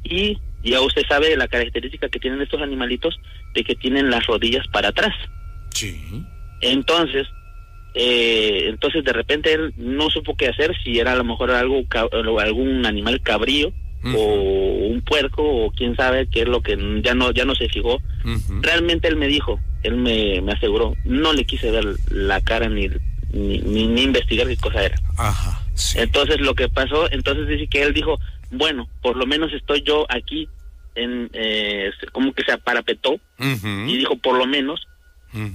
[0.04, 3.20] y ya usted sabe la característica que tienen estos animalitos
[3.54, 5.13] de que tienen las rodillas para atrás.
[5.72, 6.24] Sí.
[6.62, 7.28] Entonces,
[7.93, 11.84] eh, entonces de repente él no supo qué hacer, si era a lo mejor algo
[12.39, 13.72] algún animal cabrío
[14.15, 17.67] o un puerco o quién sabe qué es lo que ya no ya no se
[17.70, 18.00] fijó.
[18.62, 22.88] Realmente él me dijo, él me, me aseguró, no le quise ver la cara ni,
[23.32, 24.98] ni, ni, ni investigar qué cosa era.
[25.17, 25.62] Ajá.
[25.74, 26.00] Sí.
[26.00, 28.20] Entonces lo que pasó, entonces dice que él dijo,
[28.51, 30.47] bueno, por lo menos estoy yo aquí,
[30.95, 34.88] en eh, como que se aparapetó y dijo, por lo menos,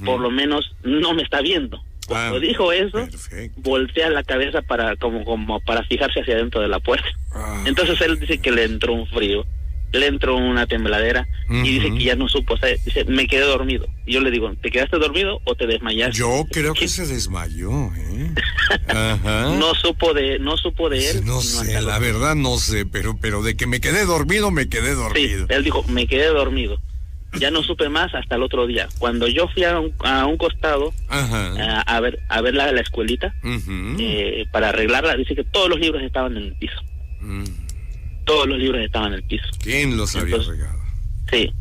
[0.04, 1.82] por lo menos no me está viendo.
[2.06, 3.60] Cuando Ah, dijo eso, Perfecto.
[3.62, 7.06] voltea la cabeza para como como para fijarse hacia adentro de la puerta.
[7.32, 7.62] Ah.
[7.66, 9.44] Entonces él dice que le entró un frío,
[9.92, 13.42] le entró una tembladera y dice que ya no supo, o sea, dice, me quedé
[13.44, 13.86] dormido.
[14.06, 16.18] Y yo le digo, ¿te quedaste dormido o te desmayaste?
[16.18, 18.30] Yo creo que se desmayó, ¿eh?
[18.88, 19.54] Ajá.
[19.58, 21.24] No supo de no supo de él.
[21.24, 24.90] No sé, la verdad no sé, pero, pero de que me quedé dormido, me quedé
[24.90, 25.46] Sí, dormido.
[25.48, 26.78] él dijo, me quedé dormido.
[27.38, 28.88] Ya no supe más hasta el otro día.
[28.98, 31.54] Cuando yo fui a un, a un costado Ajá.
[31.58, 33.34] a, a ver a ver la, la escuelita
[33.98, 36.76] eh, para arreglarla, dice que todos los libros estaban en el piso.
[37.20, 37.44] Mm.
[38.24, 39.44] Todos los libros estaban en el piso.
[39.62, 40.78] ¿Quién los había Entonces- regado?
[41.30, 41.52] Sí.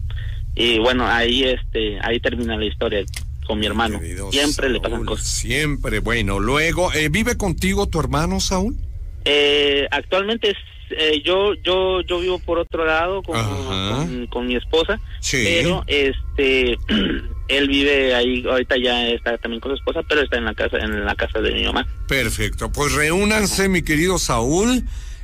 [0.56, 3.04] Y bueno, ahí este ahí termina la historia
[3.48, 4.00] con mi hermano.
[4.00, 5.26] Querido Siempre le pasan cosas.
[5.28, 6.40] Siempre, bueno.
[6.40, 8.76] Luego, eh, ¿vive contigo tu hermano, Saúl?
[9.24, 10.54] Eh, actualmente
[10.90, 15.42] eh, yo yo yo vivo por otro lado con, con mi esposa, Sí.
[15.46, 16.78] pero este
[17.48, 20.78] él vive ahí ahorita ya está también con su esposa, pero está en la casa
[20.80, 21.88] en la casa de mi mamá.
[22.10, 22.72] Perfecto.
[22.74, 24.84] Pues reúnanse, mi querido Saúl.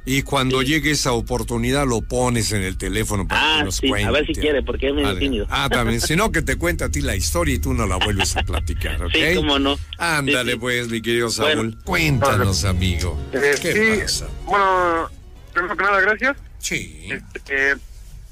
[0.10, 3.90] Y cuando llegue esa oportunidad lo pones en el teléfono para que Ah, nos sí,
[3.90, 4.08] cuente.
[4.08, 5.20] a ver si quiere, porque es medio Vale.
[5.20, 5.46] tímido.
[5.50, 6.00] Ah, también.
[6.00, 8.44] Si no, que te cuente a ti la historia y tú no la vuelves a
[8.44, 9.12] platicar, ¿ok?
[9.12, 9.78] Sí, cómo no.
[9.98, 10.60] Ándale, Sí, sí.
[10.62, 11.56] pues, mi querido Saúl.
[11.56, 11.78] Bueno.
[11.84, 13.20] Cuéntanos, amigo.
[13.34, 14.28] Eh, ¿Qué sí, pasa?
[14.46, 15.10] bueno,
[15.54, 16.38] primero que nada, gracias.
[16.60, 17.10] Sí.
[17.12, 17.76] Este, eh,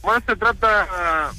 [0.02, 1.32] bueno, se trata,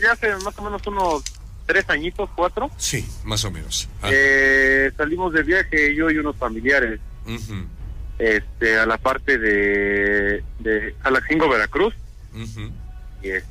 [0.00, 1.22] ya hace más o menos unos
[1.66, 3.86] tres añitos, cuatro, Sí, más o menos.
[4.00, 7.66] Ah, eh, salimos de viaje yo y unos familiares ujú,
[8.22, 11.94] este, a la parte de, de Jalacingo, Veracruz.
[13.22, 13.48] Y, este,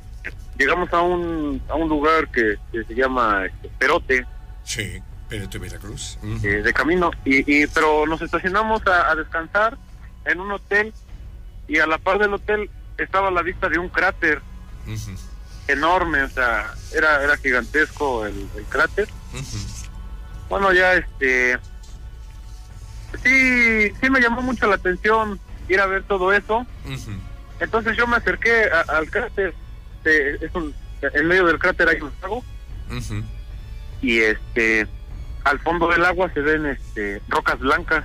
[0.58, 4.26] llegamos a un, a un lugar que, que se llama este, Perote,
[4.64, 6.18] Sí, Pérate Veracruz.
[6.42, 9.76] Eh, de camino, y, y pero nos estacionamos a, a descansar
[10.24, 10.92] en un hotel
[11.68, 14.40] y a la par del hotel estaba la vista de un cráter.
[15.68, 19.08] Enorme, o sea, era era gigantesco el, el cráter.
[20.48, 21.58] Bueno, ya este
[23.22, 26.66] sí sí me llamó mucho la atención ir a ver todo eso.
[27.60, 29.54] Entonces yo me acerqué a- al cráter,
[30.04, 32.44] eh, es un- en medio del cráter hay un lago
[32.90, 33.22] Ujú,
[34.00, 34.86] y este
[35.44, 38.04] al fondo del agua se ven este rocas blancas.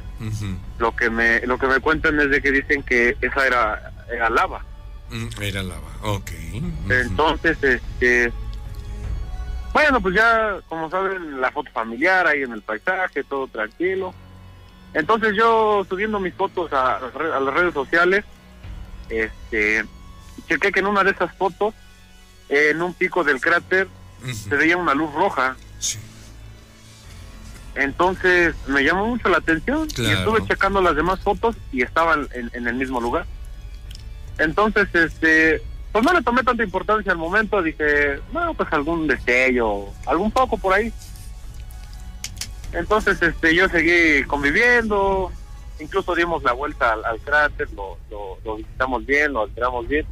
[0.80, 4.30] Lo que me lo que me cuentan es de que dicen que esa era era
[4.30, 4.64] lava.
[5.10, 6.32] Mm, Era lava, ok.
[6.90, 8.32] Entonces, este.
[9.74, 14.14] Bueno, pues ya, como saben, la foto familiar ahí en el paisaje, todo tranquilo.
[14.94, 18.26] Entonces, yo subiendo mis fotos a, las re- a las redes sociales,
[19.10, 19.86] este.
[20.48, 21.74] Chequé que en una de esas fotos,
[22.50, 23.88] en un pico del cráter,
[24.34, 25.56] se veía una luz roja.
[25.80, 26.00] Sí.
[27.76, 32.50] Entonces, me llamó mucho la atención y estuve checando las demás fotos y estaban en,
[32.54, 33.26] en el mismo lugar.
[34.40, 39.86] Entonces, este, pues no le tomé tanta importancia al momento, dije, no, pues algún destello,
[40.08, 40.92] algún poco por ahí.
[42.74, 45.32] Entonces, este, yo seguí conviviendo,
[45.80, 50.06] incluso dimos la vuelta al, al cráter, lo, lo, lo visitamos bien, lo alteramos bien.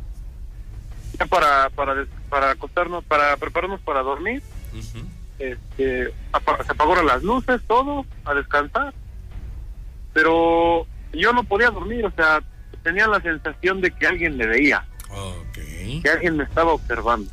[1.19, 4.41] Ya para, para, para acostarnos, para prepararnos para dormir,
[4.73, 5.05] Ujú.
[5.39, 8.93] este, apa- se apagaron las luces, todo, a descansar.
[10.13, 12.41] Pero yo no podía dormir, o sea,
[12.83, 14.85] tenía la sensación de que alguien me veía,
[16.01, 17.29] que alguien me estaba observando.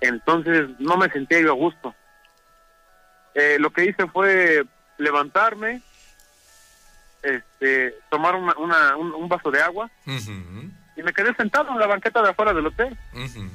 [0.00, 1.94] Entonces no me sentía yo a gusto.
[3.34, 4.64] Eh, lo que hice fue
[4.98, 5.82] levantarme,
[7.22, 10.32] este, tomar una, una- un, un vaso de agua Ujú,
[10.96, 13.50] y me quedé sentado en la banqueta de afuera del hotel, ujú,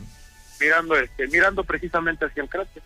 [0.59, 2.81] mirando, este, mirando precisamente hacia el cráter.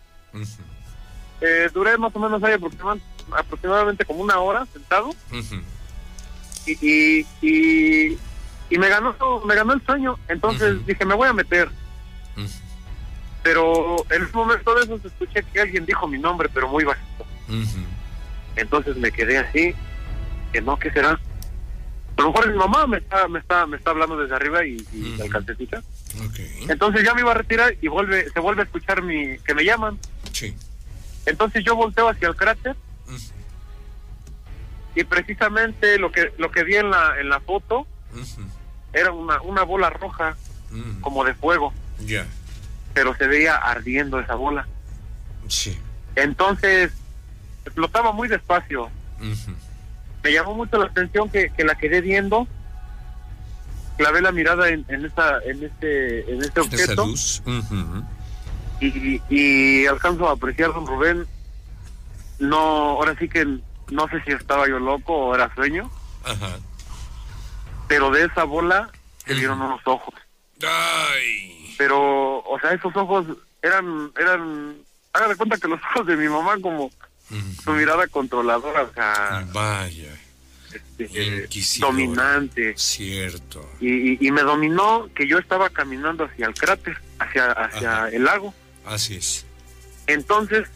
[1.42, 5.10] Eh, duré más o menos ahí aproximadamente, aproximadamente como una hora sentado.
[6.66, 8.18] Y, y, y,
[8.68, 9.14] y me ganó
[9.46, 10.18] me ganó el sueño.
[10.28, 11.70] Entonces dije, me voy a meter.
[13.42, 17.26] Pero en un momento de esos escuché que alguien dijo mi nombre, pero muy bajito.
[18.56, 19.74] Entonces me quedé así,
[20.52, 21.10] que no, ¿qué será?
[21.12, 24.76] A lo mejor mi mamá me está, me está, me está hablando desde arriba y,
[24.92, 25.16] y
[25.48, 25.82] escuchar.
[26.26, 26.38] Ok.
[26.68, 29.64] Entonces ya me iba a retirar y vuelve, se vuelve a escuchar mi, que me
[29.64, 29.98] llaman.
[30.32, 30.54] Sí.
[31.24, 32.76] Entonces yo volteo hacia el cráter
[34.94, 37.86] y precisamente lo que, lo que vi en la, en la foto
[38.92, 40.36] era una, una bola roja
[41.00, 41.72] como de fuego,
[42.04, 42.26] Ya.
[42.94, 44.66] Pero se veía ardiendo esa bola.
[45.48, 45.78] Sí.
[46.16, 46.92] Entonces
[47.64, 48.90] explotaba muy despacio.
[50.22, 52.46] Me llamó mucho la atención que, que la quedé viendo,
[53.96, 57.06] clavé la mirada en, en esa, en este, en este Esa objeto
[58.80, 61.26] y, y alcanzo a apreciar don Rubén.
[62.38, 63.44] No, ahora sí que
[63.90, 65.90] no sé si estaba yo loco o era sueño,
[66.24, 66.58] Ajá.
[67.88, 68.90] pero de esa bola
[69.26, 70.14] se vieron unos ojos.
[70.62, 71.59] Ay.
[71.80, 73.24] Pero, o sea, esos ojos
[73.62, 74.76] eran, eran,
[75.14, 76.90] haga de cuenta que los ojos de mi mamá como
[77.64, 80.14] su mirada controladora, o sea, Vaya.
[80.98, 81.48] este,
[81.80, 82.74] dominante.
[82.76, 83.66] Cierto.
[83.80, 88.08] Y, y- y me dominó que yo estaba caminando hacia el cráter, hacia, hacia Ajá.
[88.10, 88.52] el lago.
[88.84, 89.46] Así es.
[90.06, 90.68] Entonces,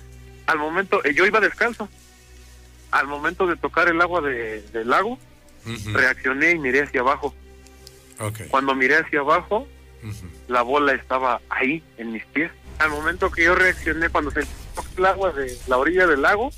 [0.47, 1.87] al momento, eh, yo iba descalzo.
[2.93, 5.19] Al momento de tocar el agua de- del lago,
[5.93, 7.35] reaccioné y miré hacia abajo.
[8.21, 8.41] Ok.
[8.49, 9.69] Cuando miré hacia abajo,
[10.03, 10.27] Ujú.
[10.49, 12.51] La bola estaba ahí, en mis pies.
[12.79, 14.41] Al momento que yo reaccioné, cuando se
[14.75, 16.51] tocó el agua de la orilla del lago,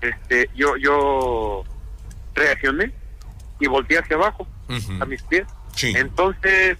[0.00, 1.64] este, yo, yo
[2.34, 2.92] reaccioné
[3.60, 4.46] y volteé hacia abajo,
[5.00, 5.46] a mis pies.
[5.74, 5.92] Sí.
[5.96, 6.78] Entonces,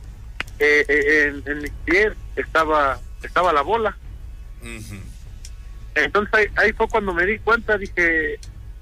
[0.58, 3.96] eh, eh, en, en mis pies estaba, estaba la bola.
[5.96, 8.38] Entonces ahí, ahí fue cuando me di cuenta, dije,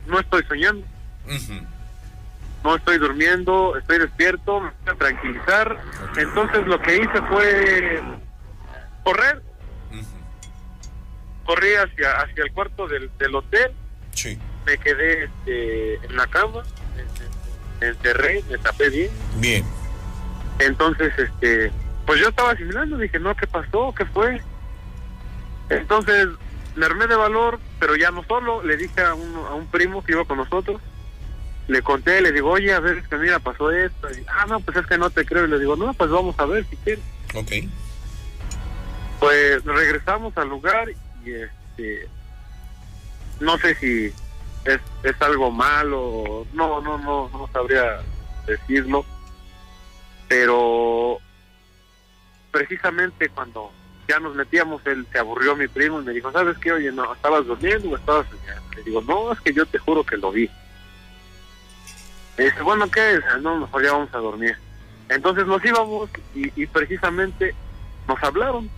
[0.07, 0.86] no estoy soñando.
[2.64, 5.76] No estoy durmiendo, estoy despierto, me voy a tranquilizar.
[6.16, 8.02] Entonces lo que hice fue
[9.04, 9.42] correr,
[11.44, 13.72] corrí hacia, hacia el cuarto del, del hotel,
[14.12, 14.38] Sí.
[14.66, 16.62] me quedé este, en la cama,
[17.80, 19.10] me encerré, me tapé bien.
[19.38, 19.64] Bien.
[20.60, 21.72] Entonces, este,
[22.06, 23.92] pues yo estaba asimilando, dije, no, ¿qué pasó?
[23.96, 24.40] ¿Qué fue?
[25.70, 26.28] Entonces,
[26.76, 30.04] me armé de valor, pero ya no solo, le dije a un, a un primo
[30.04, 30.80] que iba con nosotros,
[31.72, 34.08] le conté, le digo, oye, a ver, es que mira, pasó esto.
[34.10, 35.46] Y, ah, no, pues es que no te creo.
[35.46, 37.04] Y le digo, no, pues vamos a ver si quieres.
[37.34, 37.50] Ok.
[39.18, 40.90] Pues regresamos al lugar
[41.24, 42.08] y este,
[43.40, 44.12] no sé si
[44.64, 48.00] es, es algo malo, no, no, no, no sabría
[48.46, 49.04] decirlo,
[50.28, 51.18] pero
[52.50, 53.70] precisamente cuando
[54.08, 56.72] ya nos metíamos, él se aburrió mi primo y me dijo, ¿sabes qué?
[56.72, 58.76] Oye, no, ¿estabas durmiendo o estabas soñando?
[58.76, 60.50] Le digo, no, es que yo te juro que lo vi.
[62.37, 63.43] Dice, bueno, ¿qué es?
[63.43, 64.57] No, mejor ya vamos a dormir.
[65.09, 67.55] Entonces nos íbamos y, y precisamente
[68.09, 68.70] nos hablaron.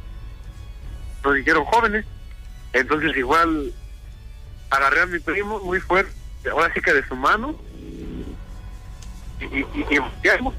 [1.23, 2.05] Nos dijeron jóvenes.
[2.73, 3.73] Entonces igual
[4.71, 6.13] agarré a mi primo muy fuerte,
[6.51, 7.55] ahora sí que de su mano,
[9.41, 10.55] y, y, y, y.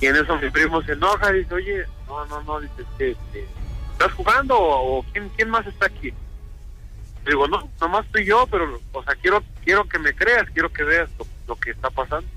[0.00, 3.10] Y en eso mi primo se enoja y dice, oye, no, no, no, dice, este,
[3.10, 3.48] este,
[3.92, 6.12] ¿estás jugando o, quién, más está aquí?
[7.26, 10.84] Digo, no, nomás estoy yo, pero, o sea, quiero quiero que me creas, quiero que
[10.84, 12.28] veas lo, lo que está pasando.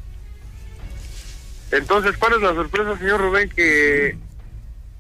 [1.71, 3.49] Entonces, ¿cuál es la sorpresa, señor Rubén?
[3.49, 4.17] Que,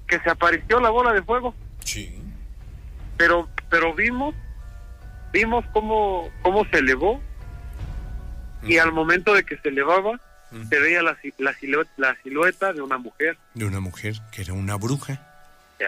[0.07, 2.21] que se apareció la bola de fuego, Sí.
[3.17, 4.35] pero pero vimos
[5.33, 7.21] vimos cómo, cómo se elevó
[8.63, 10.19] y al momento de que se elevaba
[10.69, 13.37] se veía la, la, silueta, la silueta de una mujer.
[13.53, 15.25] De una mujer que era una bruja.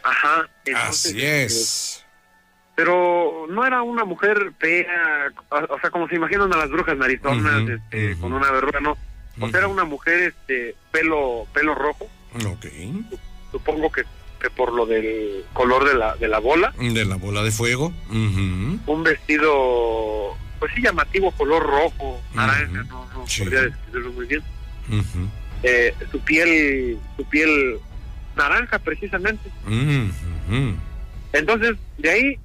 [0.02, 0.48] Ajá.
[0.66, 2.06] entonces, Así es.
[2.76, 7.70] Pero no era una mujer fea, o sea, como se imaginan a las brujas narizonas,
[7.70, 8.98] este, con una verruga, no.
[9.40, 12.66] O sea, era una mujer, este, pelo, pelo rojo, Ok.
[13.52, 14.04] supongo que,
[14.42, 17.94] que por lo del color de la, de la bola, De la bola de fuego.
[18.12, 23.42] Un vestido, pues sí, llamativo, color rojo, naranja, no, no Sí.
[23.44, 24.44] podría describirlo muy bien.
[25.64, 27.80] Eh, su piel, su piel
[28.36, 29.50] naranja precisamente.
[31.34, 32.40] Entonces, de ahí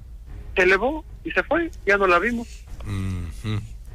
[0.59, 2.47] se elevó y se fue, ya no la vimos.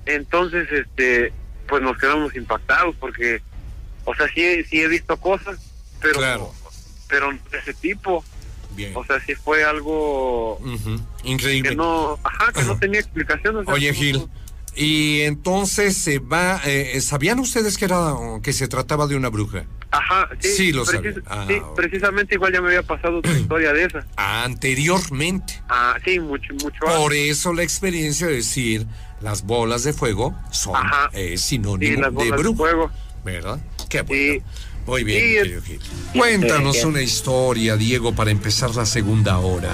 [0.06, 1.32] Entonces, este,
[1.68, 3.42] pues nos quedamos impactados porque,
[4.06, 5.58] o sea, sí, sí he visto cosas,
[6.00, 6.52] pero, Claro.
[7.08, 8.24] pero de ese tipo,
[8.70, 8.92] Bien.
[8.96, 11.00] o sea, sí fue algo Ujú.
[11.22, 11.76] que Increíble.
[11.76, 13.56] no, ajá, que no tenía explicación.
[13.56, 14.28] o sea, Oye, no- Gil.
[14.76, 16.60] Y entonces se va.
[16.64, 19.64] eh, ¿Sabían ustedes que era que se trataba de una bruja?
[19.90, 21.22] Ajá, sí, Sí, lo precis- sabía.
[21.26, 24.04] Ah, sí, precisamente igual ya me había pasado otra historia de esa.
[24.16, 25.62] Anteriormente.
[25.68, 28.86] Ah, sí, mucho, mucho Por eso la experiencia de decir
[29.20, 31.10] las bolas de fuego son Ajá.
[31.12, 32.56] eh, Sí, sinónimo las de bolas de bruja.
[32.56, 32.90] fuego.
[33.24, 33.60] ¿Verdad?
[33.88, 34.22] Qué bueno.
[34.34, 34.42] Sí.
[34.86, 35.80] Muy bien, Sí, es- Gil.
[36.12, 36.84] Cuéntanos sí.
[36.86, 39.72] una historia, Diego, para empezar la segunda hora.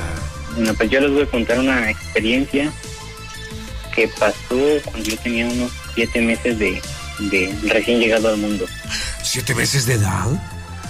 [0.55, 2.73] Bueno, pues yo les voy a contar una experiencia
[3.95, 6.80] que pasó cuando yo tenía unos siete meses de,
[7.30, 8.66] de recién llegado al mundo.
[9.22, 10.26] ¿Siete meses de edad?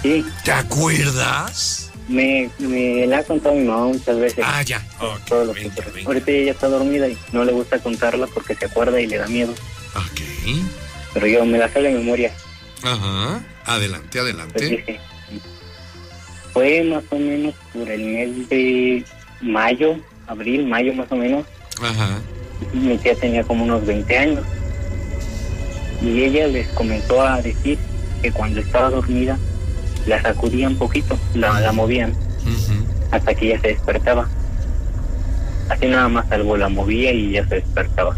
[0.02, 1.90] Sí, ¿Te acuerdas?
[2.08, 4.44] me, me la ha contado mi mamá muchas veces.
[4.46, 4.84] Ah, ya.
[4.98, 5.70] Ok, todo lo que.
[6.06, 9.28] Ahorita ella está dormida y no le gusta contarla porque se acuerda y le da
[9.28, 9.52] miedo.
[9.94, 10.20] Ok.
[11.14, 12.32] Pero yo me la sé de memoria.
[12.82, 13.40] Ajá.
[13.66, 14.64] Adelante, Pues adelante.
[14.64, 15.00] dije,
[16.52, 19.04] fue más o menos por el mes de
[19.40, 19.96] mayo,
[20.26, 21.44] abril, mayo más o menos.
[21.80, 22.20] Ajá.
[22.72, 24.44] Mi tía tenía como unos 20 años
[26.02, 27.78] y ella les comenzó a decir
[28.22, 29.38] que cuando estaba dormida
[30.06, 32.14] la sacudían poquito, la, la movían
[33.10, 34.28] hasta que ella se despertaba.
[35.68, 38.16] Así nada más algo la movía y ya se despertaba.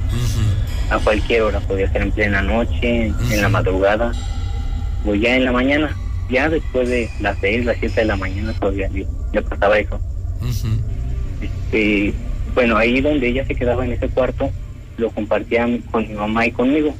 [0.90, 4.12] A cualquier hora, podía ser en plena noche, en la madrugada
[5.07, 5.97] o ya en la mañana.
[6.30, 10.01] Ya después de las 6, las 7 de la mañana todavía le, pasaba eso.
[11.40, 12.14] Este,
[12.55, 14.50] bueno, ahí donde ella se quedaba en ese cuarto,
[14.98, 16.94] lo compartían con mi mamá y conmigo.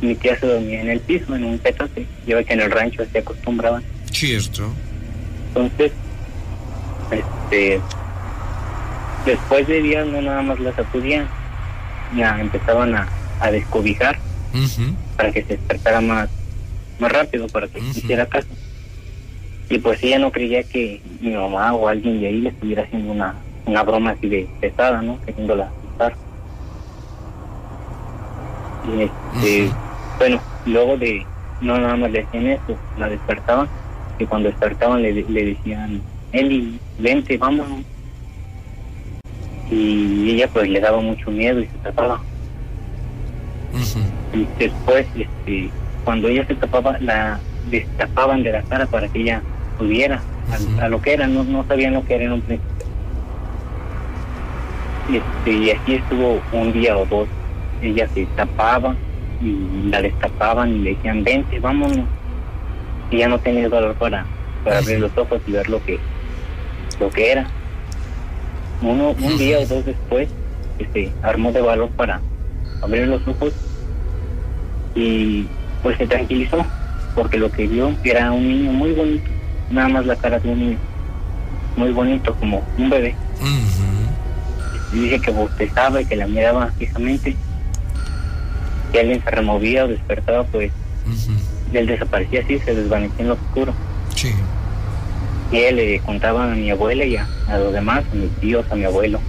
[0.00, 2.06] Mi tía se dormía en el piso, en un petate.
[2.26, 3.84] Yo ve que en el rancho se acostumbraban.
[4.10, 4.68] Cierto.
[5.48, 5.92] Entonces,
[7.10, 7.80] este,
[9.24, 11.28] después de días no nada más la sacudían,
[12.16, 13.08] ya empezaban a,
[13.40, 14.18] a descobijar
[15.16, 16.28] para que se despertara más,
[16.98, 17.90] más rápido, para que Ujú.
[17.90, 18.48] hiciera caso.
[19.68, 23.12] Y pues ella no creía que mi mamá o alguien de ahí le estuviera haciendo
[23.12, 23.34] una,
[23.66, 25.18] una broma así de pesada, ¿no?
[25.24, 26.14] Queriéndola asustar.
[28.88, 29.70] Y este,
[30.18, 31.24] bueno, luego de,
[31.60, 33.68] no nada más le hacían eso, la despertaban,
[34.18, 36.02] y cuando despertaban le, le decían,
[36.32, 37.80] Eli, vente, vámonos.
[39.70, 42.20] Y ella pues le daba mucho miedo y se tapaba.
[44.34, 45.70] Y después, este,
[46.04, 47.38] cuando ella se tapaba, la
[47.70, 49.42] destapaban de la cara para que ella
[49.78, 50.20] pudiera
[50.80, 52.71] a lo que era, no, no sabían lo que era en un principio.
[55.10, 57.28] Este, y así estuvo un día o dos.
[57.80, 58.94] Ella se tapaba
[59.40, 62.06] y la destapaban y le decían, vente, vámonos.
[63.10, 64.24] Y ya no tenía valor para,
[64.64, 65.98] para abrir los ojos y ver lo que,
[67.00, 67.46] lo que era.
[68.80, 70.28] Uno, un día o dos después,
[70.78, 72.20] este, armó de valor para
[72.82, 73.52] abrir los ojos
[74.94, 75.46] y
[75.82, 76.64] pues se tranquilizó
[77.14, 79.24] porque lo que vio era un niño muy bonito,
[79.70, 80.78] nada más la cara de un niño
[81.76, 83.14] muy bonito como un bebé.
[84.92, 87.34] Y dije que bostezaba y que la miraba fijamente.
[88.92, 90.70] Si alguien se removía o despertaba, pues
[91.72, 93.74] él desaparecía así, se desvanecía en lo oscuro.
[94.14, 94.32] Sí.
[95.50, 98.66] Y él le contaba a mi abuela y a, a los demás, a mis tíos,
[98.70, 99.20] a mi abuelo,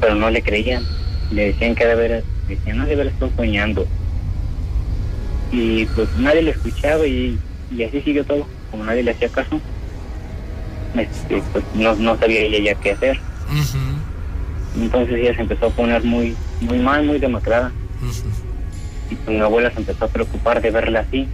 [0.00, 0.82] pero no le creían.
[1.30, 3.86] Le decían que de veras, decían, no, de veras estoy soñando.
[5.52, 7.38] Y pues nadie le escuchaba y,
[7.70, 8.46] y así siguió todo.
[8.70, 9.60] Como nadie le hacía caso,
[10.96, 13.20] este, pues no, no sabía ella ya qué hacer.
[13.50, 13.78] Ujú.
[14.80, 17.72] Entonces ella se empezó a poner muy, muy mal, muy demacrada.
[19.10, 21.28] Y pues mi abuela se empezó a preocupar de verla así.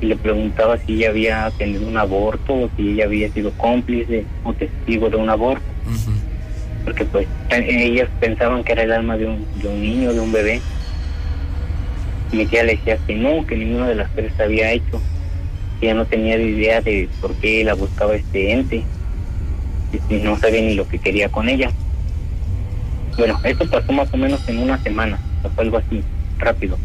[0.00, 4.24] Y le preguntaba si ella había tenido un aborto o si ella había sido cómplice
[4.44, 5.64] o testigo de un aborto.
[6.84, 10.32] Porque pues ellas pensaban que era el alma de un, de un niño, de un
[10.32, 10.60] bebé.
[12.32, 15.00] Y mi tía le decía que no, que ninguna de las tres se había hecho.
[15.80, 18.84] Ella no tenía idea de por qué la buscaba este ente.
[20.10, 21.70] Y no sabía ni lo que quería con ella.
[23.18, 25.18] Bueno, esto pasó más o menos en una semana.
[25.54, 26.02] fue algo así,
[26.38, 26.78] rápido.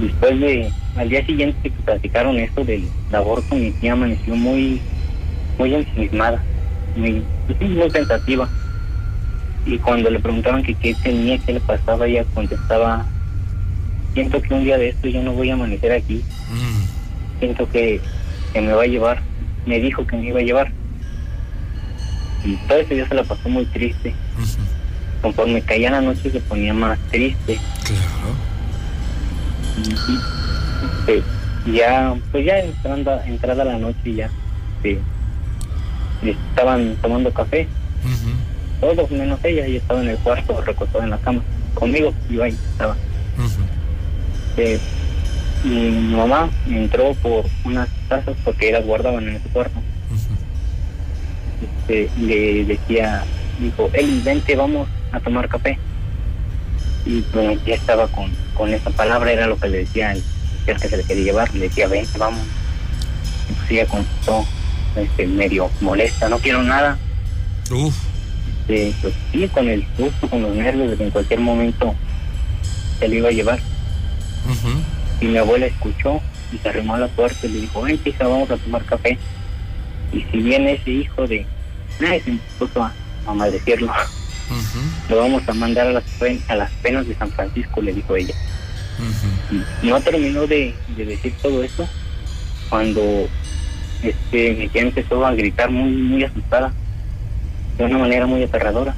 [0.00, 4.80] Después de, al día siguiente que platicaron esto del aborto, mi tía amaneció muy,
[5.58, 6.42] muy ensimismada,
[6.96, 8.48] muy, pues muy pensativa.
[9.66, 13.04] Y cuando le preguntaban que qué tenía, qué le pasaba, ella contestaba,
[14.14, 17.40] siento que un día de esto yo no voy a amanecer aquí, Mm.
[17.40, 18.00] siento que,
[18.52, 19.20] que me va a llevar,
[19.66, 20.72] me dijo que me iba a llevar.
[22.44, 24.14] Y todo ese día se la pasó muy triste.
[24.38, 24.62] Ujú.
[25.22, 27.58] Conforme caía la noche se ponía más triste.
[27.84, 28.46] Claro.
[31.06, 31.22] Este,
[31.72, 34.30] ya, pues ya entrando, entrada la noche ya,
[36.22, 37.68] estaban tomando café,
[38.80, 41.42] todos menos ella, ella estaba en el cuarto recostada en la cama,
[41.74, 42.96] conmigo, yo ahí estaba.
[45.64, 49.80] Y mi mamá entró por unas tazas porque ellas guardaban en ese cuarto.
[51.88, 53.24] Este, le decía,
[53.60, 55.78] dijo, Eli, vente, vamos a tomar café.
[57.04, 60.22] Y pues tía estaba con, con esa palabra, era lo que le decía el
[60.64, 62.40] que se le quería llevar, le decía, vente, vamos.
[63.48, 64.44] Y pues ella contestó,
[64.96, 66.98] este, medio molesta, no quiero nada.
[67.70, 67.94] Uf.
[68.68, 71.94] Este, pues sí, con el susto, con los nervios de que en cualquier momento
[72.98, 73.60] se lo iba a llevar.
[75.20, 76.20] Y mi abuela escuchó
[76.52, 79.16] y se arrimó a la puerta y le dijo, ven hija, vamos a tomar café.
[80.12, 81.46] Y si viene ese hijo de
[82.00, 82.92] nadie se puso a,
[83.34, 83.92] maldecirlo.
[85.08, 86.04] Lo vamos a mandar a las,
[86.48, 88.34] a las penas de San Francisco, le dijo ella.
[89.82, 91.88] No terminó de, decir todo eso
[92.68, 93.28] cuando
[94.02, 96.72] este, mi tía empezó a gritar muy, muy asustada,
[97.78, 98.94] de una manera muy aterradora.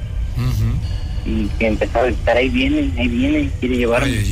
[1.25, 4.23] Y que empezó a gritar, ahí viene, ahí viene, quiere llevarme.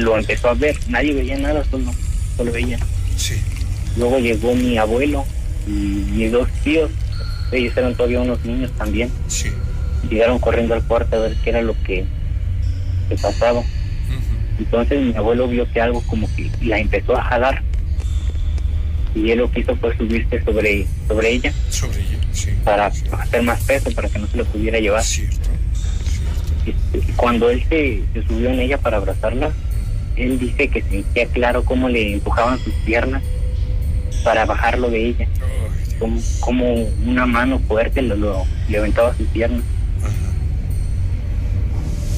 [0.00, 1.92] Lo empezó a ver, nadie veía nada, solo,
[2.36, 2.78] solo veía.
[3.16, 3.34] Sí.
[3.96, 5.24] Luego llegó mi abuelo,
[5.66, 6.90] y mis dos tíos,
[7.52, 9.10] ellos eran todavía unos niños también.
[9.28, 9.50] Sí.
[10.08, 12.04] Llegaron corriendo al cuarto a ver qué era lo que,
[13.08, 13.60] que pasaba.
[13.60, 13.66] Ujú.
[14.58, 17.62] Entonces mi abuelo vio que algo como que la empezó a jalar.
[19.14, 22.50] Y él lo que hizo fue subirse sobre, sobre ella Sobre ella, sí.
[22.64, 23.04] para Sí.
[23.10, 25.02] hacer más peso, para que no se lo pudiera llevar.
[25.02, 25.36] Cierto.
[26.62, 26.98] Cierto.
[27.08, 29.50] Y cuando él se, se subió en ella para abrazarla,
[30.16, 33.22] él dice que sentía claro cómo le empujaban sus piernas
[34.24, 35.28] para bajarlo de ella.
[35.98, 36.74] Como, como
[37.06, 39.62] una mano fuerte lo, lo levantaba sus piernas.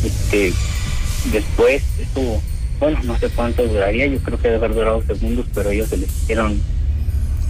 [0.05, 0.53] Este,
[1.32, 2.43] después, eso,
[2.80, 5.97] bueno, no sé cuánto duraría, yo creo que debe haber durado segundos, pero ellos se
[5.97, 6.61] les hicieron,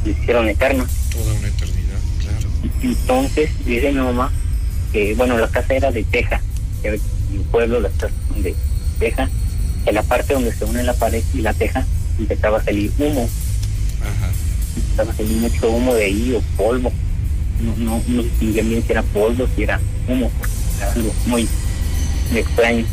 [0.04, 0.88] les hicieron eternos.
[1.10, 2.48] Toda una eternidad, claro.
[2.82, 4.30] Entonces, dice mi mamá
[4.92, 6.42] que, bueno, la casa era de teja,
[6.82, 7.00] en el
[7.50, 8.54] pueblo las casas de
[8.98, 9.30] teja,
[9.84, 11.86] que la parte donde se une la pared y la teja
[12.18, 13.28] empezaba a salir humo,
[14.02, 14.30] Ajá.
[14.76, 16.92] empezaba a salir mucho humo de ahí o polvo.
[17.60, 20.30] No, no, no distinguía bien si era polvo, si era humo,
[20.78, 21.48] era algo muy,
[22.34, 22.84] extraño.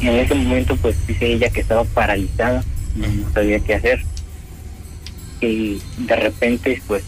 [0.00, 2.64] Y en ese momento, pues dice ella que estaba paralizada,
[2.96, 4.04] no, sabía qué hacer.
[5.40, 7.04] Y de repente, pues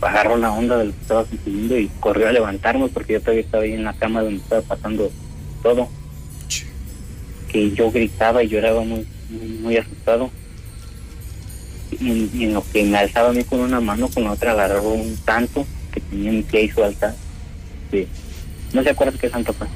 [0.00, 3.42] agarró la onda de lo que estaba sucediendo y corrió a levantarme porque yo todavía
[3.42, 5.10] estaba ahí en la cama donde estaba pasando
[5.62, 5.88] todo.
[7.48, 10.30] Que yo gritaba y lloraba muy, muy, muy asustado.
[12.00, 14.52] Y, y en lo que me alzaba a mí con una mano, con la otra
[14.52, 17.14] agarró un santo que tenía mi tía y su altar.
[17.90, 18.06] Sí.
[18.72, 19.66] ¿No se acuerdan qué santo fue?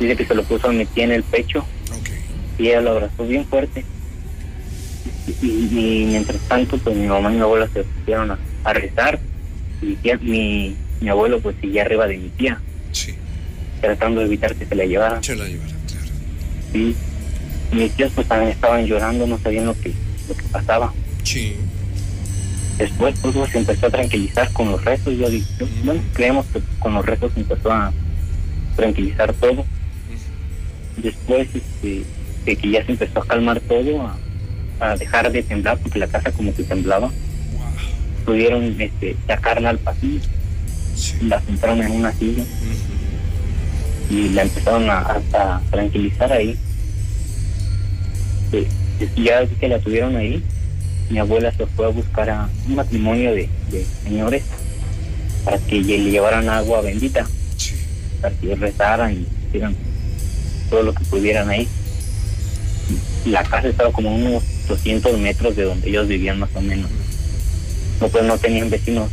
[0.00, 1.64] Dice que se lo puso a mi tía en el pecho
[2.58, 3.84] y ella lo abrazó bien fuerte.
[5.42, 9.18] Y, y mientras tanto, pues mi mamá y mi abuela se pusieron a, a rezar.
[9.82, 12.60] Y mi, tía- mi, mi abuelo pues seguía arriba de mi tía,
[12.92, 13.14] Sí.
[13.80, 15.22] tratando de evitar que se la llevara.
[15.22, 16.06] Se la llevará, claro.
[16.72, 16.96] Sí.
[17.72, 19.92] Y mis tíos pues también estaban llorando, no sabían lo que,
[20.30, 20.92] lo que pasaba.
[21.24, 21.56] Sí.
[22.78, 25.14] Después todo se empezó a tranquilizar con los rezos.
[25.18, 27.04] Yo dije, yo- bueno, creemos que con los
[27.34, 27.92] se empezó a
[28.76, 29.66] tranquilizar todo.
[30.96, 32.04] Después este,
[32.46, 34.16] de que ya se empezó a calmar todo, a,
[34.80, 37.66] a dejar de temblar, porque la casa como que temblaba, Wow.
[38.24, 40.20] pudieron este, sacarla al pasillo,
[40.94, 41.14] Sí.
[41.22, 42.44] la sentaron en una silla
[44.10, 46.56] y la empezaron a, a- a tranquilizar ahí.
[48.52, 48.66] Eh,
[49.16, 50.42] ya que la tuvieron ahí,
[51.10, 54.42] mi abuela se fue a buscar a un matrimonio de, de señores
[55.44, 57.26] para que le llevaran agua bendita,
[57.56, 57.74] Sí.
[58.20, 59.74] para que rezaran y hicieran
[60.68, 61.66] todo lo que pudieran ahí.
[63.26, 66.90] La casa estaba como unos 200 metros de donde ellos vivían más o menos.
[68.00, 69.10] No, pues no tenían vecinos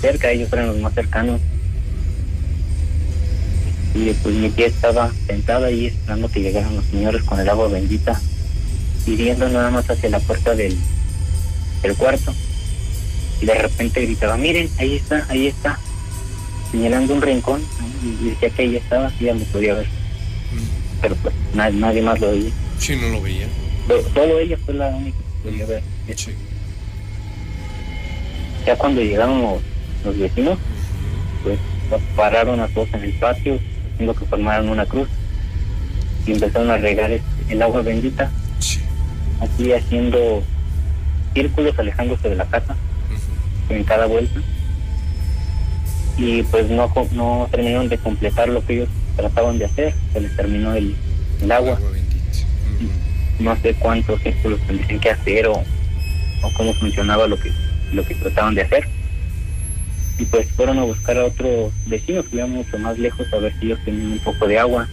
[0.00, 1.40] cerca, ellos eran los más cercanos.
[3.94, 7.68] Y pues mi tía estaba sentada ahí esperando que llegaran los señores con el agua
[7.68, 8.20] bendita
[9.06, 10.76] y viendo nada más hacia la puerta del,
[11.82, 12.34] del cuarto.
[13.40, 15.78] Y de repente gritaba, miren, ahí está, ahí está,
[16.70, 18.08] señalando un rincón ¿no?
[18.24, 19.86] y decía que ahí estaba, y ya lo podía ver.
[21.00, 22.50] Pero pues nadie, nadie más lo veía.
[22.78, 23.46] Sí, no lo veía.
[23.88, 25.82] Pero Solo ella fue la única que podía ver.
[26.14, 26.32] Sí.
[28.66, 29.62] Ya cuando llegaron los,
[30.04, 30.58] los vecinos,
[31.42, 31.58] pues
[32.14, 33.58] pararon a todos en el patio,
[33.94, 35.08] haciendo que formaran una cruz
[36.26, 37.10] y empezaron a regar
[37.48, 38.30] el agua bendita,
[39.40, 40.42] Así haciendo
[41.34, 42.76] círculos alejándose de la casa
[43.68, 44.40] en cada vuelta.
[46.18, 50.36] Y pues no, no terminaron de completar lo que ellos trataban de hacer, se les
[50.36, 50.94] terminó el,
[51.42, 51.78] el agua.
[53.38, 57.50] No sé cuántos círculos tendrían que hacer o, o cómo funcionaba lo que
[57.92, 58.86] lo que trataban de hacer.
[60.18, 63.54] Y pues fueron a buscar a otros vecinos que vivían mucho más lejos a ver
[63.58, 64.86] si ellos tenían un poco de agua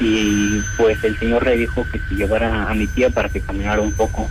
[0.00, 3.80] y pues el señor le dijo que se llevara a mi tía para que caminara
[3.80, 4.28] un poco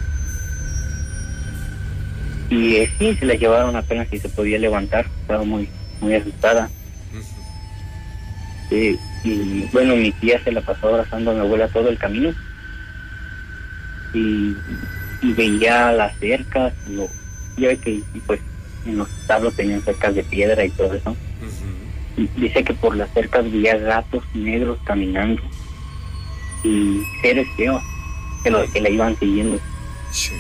[2.50, 6.70] y eh, sí se la llevaron apenas si se podía levantar estaba muy muy asustada.
[8.70, 12.34] Sí, y bueno, mi tía se la pasó abrazando a mi abuela todo el camino.
[14.14, 14.56] Y,
[15.22, 17.10] y veía las cercas, lo,
[17.58, 18.40] ya que y pues
[18.86, 21.16] en los establos tenían cercas de piedra y todo eso.
[22.36, 25.42] Dice que por las cercas veía gatos negros caminando
[26.64, 27.82] y seres feos
[28.44, 29.60] que, lo, que la iban siguiendo.
[30.12, 30.34] Sí.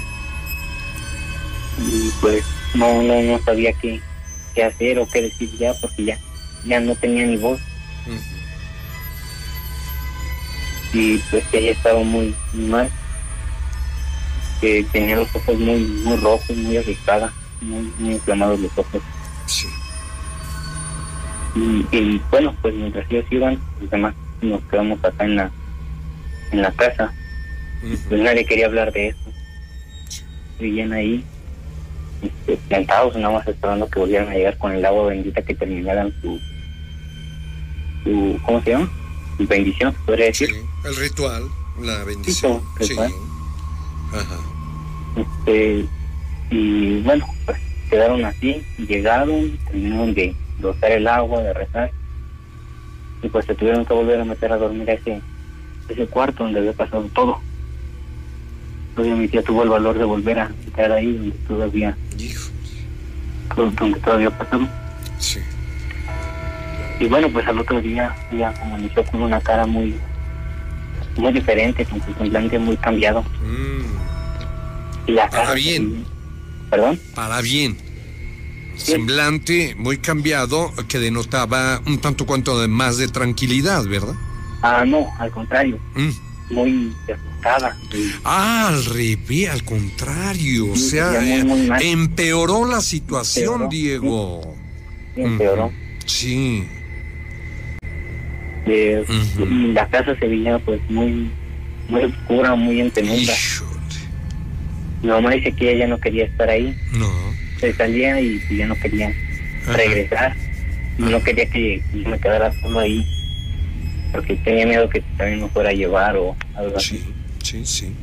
[1.79, 4.01] Y pues no, no, no sabía qué,
[4.55, 6.17] qué hacer o qué decir ya porque ya,
[6.65, 7.59] ya no tenía ni voz.
[8.07, 8.19] Ujú.
[10.93, 12.89] y pues que ella estaba muy, muy mal
[14.61, 19.01] que tenía los ojos muy muy rojos muy asustada muy, muy inflamados los ojos
[19.45, 19.67] Sí.
[21.57, 25.51] Y, y, bueno pues mientras ellos iban los demás nos quedamos acá en la
[26.51, 27.11] en la casa
[28.09, 29.19] pues nadie quería hablar de eso
[30.59, 31.23] vivían ahí
[32.21, 36.13] este, plantados nada más esperando que volvieran a llegar con el agua bendita que terminaran
[36.21, 36.39] su
[38.03, 38.89] su ¿cómo se llama?
[39.37, 40.55] su bendición se podría decir Sí.
[40.87, 41.43] El ritual,
[41.81, 42.61] la bendición.
[42.79, 42.89] Sí, Sí.
[42.91, 43.11] ritual.
[44.13, 44.37] Ajá.
[45.17, 45.85] Este,
[46.49, 47.57] y bueno, pues
[47.89, 51.91] quedaron así, llegaron, terminaron de rociar el agua, de rezar,
[53.21, 55.21] y pues se tuvieron que volver a meter a dormir a ese,
[55.89, 57.39] ese cuarto donde había pasado todo.
[58.95, 62.49] Todavía mi tía tuvo el valor de volver a quedar ahí donde todavía, Hijo.
[63.55, 64.67] donde todavía pasado.
[65.19, 65.39] Sí.
[66.99, 69.95] Y bueno, pues al otro día ella amaneció con una cara muy
[71.17, 73.23] muy diferente, con su semblante muy cambiado.
[73.43, 75.07] Mm.
[75.07, 76.05] Y la Para bien.
[76.69, 76.99] ¿Perdón?
[77.15, 77.77] Para bien.
[78.77, 84.15] Semblante muy cambiado que denotaba un tanto cuanto de más de tranquilidad, ¿verdad?
[84.61, 86.53] Ah, no, al contrario, Mm.
[86.53, 87.77] muy asustada.
[87.93, 90.71] y- Ah, al revés, al contrario.
[90.71, 94.55] O Sí, sea, muy, muy empeoró la situación, Empeoró, Diego.
[95.15, 95.71] empeoró.
[96.05, 96.67] Sí.
[98.65, 99.05] Eh,
[99.73, 101.29] la casa se veía pues muy
[101.89, 103.33] muy oscura, muy en penumbra.
[103.33, 103.71] Híjole.
[105.03, 107.07] Mi mamá dice que ella no quería estar ahí, No.
[107.59, 109.11] Se salía y pues, ya no quería
[109.63, 109.73] Ajá.
[109.77, 110.35] regresar.
[110.99, 113.05] Y no quería que yo me quedara solo ahí,
[114.11, 117.03] porque tenía miedo que también me fuera a llevar o algo así.
[117.43, 117.93] Sí, sí.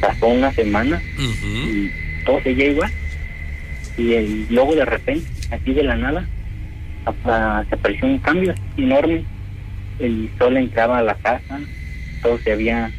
[0.00, 1.90] Pasó una semana y
[2.24, 2.90] todo seguía igual.
[3.96, 6.28] Y, el- luego de repente, así de la nada,
[7.68, 9.24] se apareció un cambio enorme.
[9.98, 11.58] El sol entraba a la casa,
[12.22, 12.92] todo se había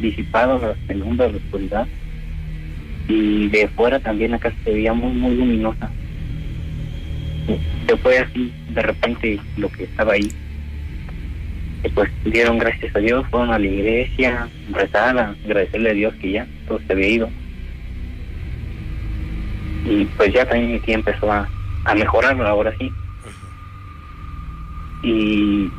[0.00, 1.86] disipado, la penumbra, la oscuridad.
[3.08, 5.90] Y de fuera también la casa se veía muy, muy luminosa.
[7.86, 10.30] Se fue así de repente lo que estaba ahí.
[11.84, 16.14] Y pues dieron gracias a Dios, fueron a la iglesia, rezar, a agradecerle a Dios
[16.14, 17.30] que ya todo se había ido.
[19.84, 21.46] Y pues ya también mi tía empezó a,
[21.84, 22.90] a mejorar ahora sí.
[25.02, 25.70] Y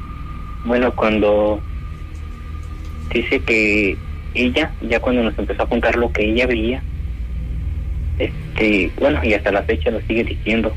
[0.66, 1.60] bueno, cuando
[3.12, 3.98] dice que
[4.36, 6.84] ella, ya cuando nos empezó a contar lo que ella veía,
[8.56, 10.74] este, bueno, y hasta la fecha lo sigue diciendo,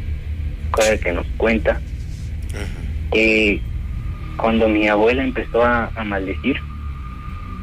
[0.72, 1.80] cada vez que nos cuenta,
[3.12, 3.60] que
[4.36, 6.56] cuando mi abuela empezó a, a maldecir,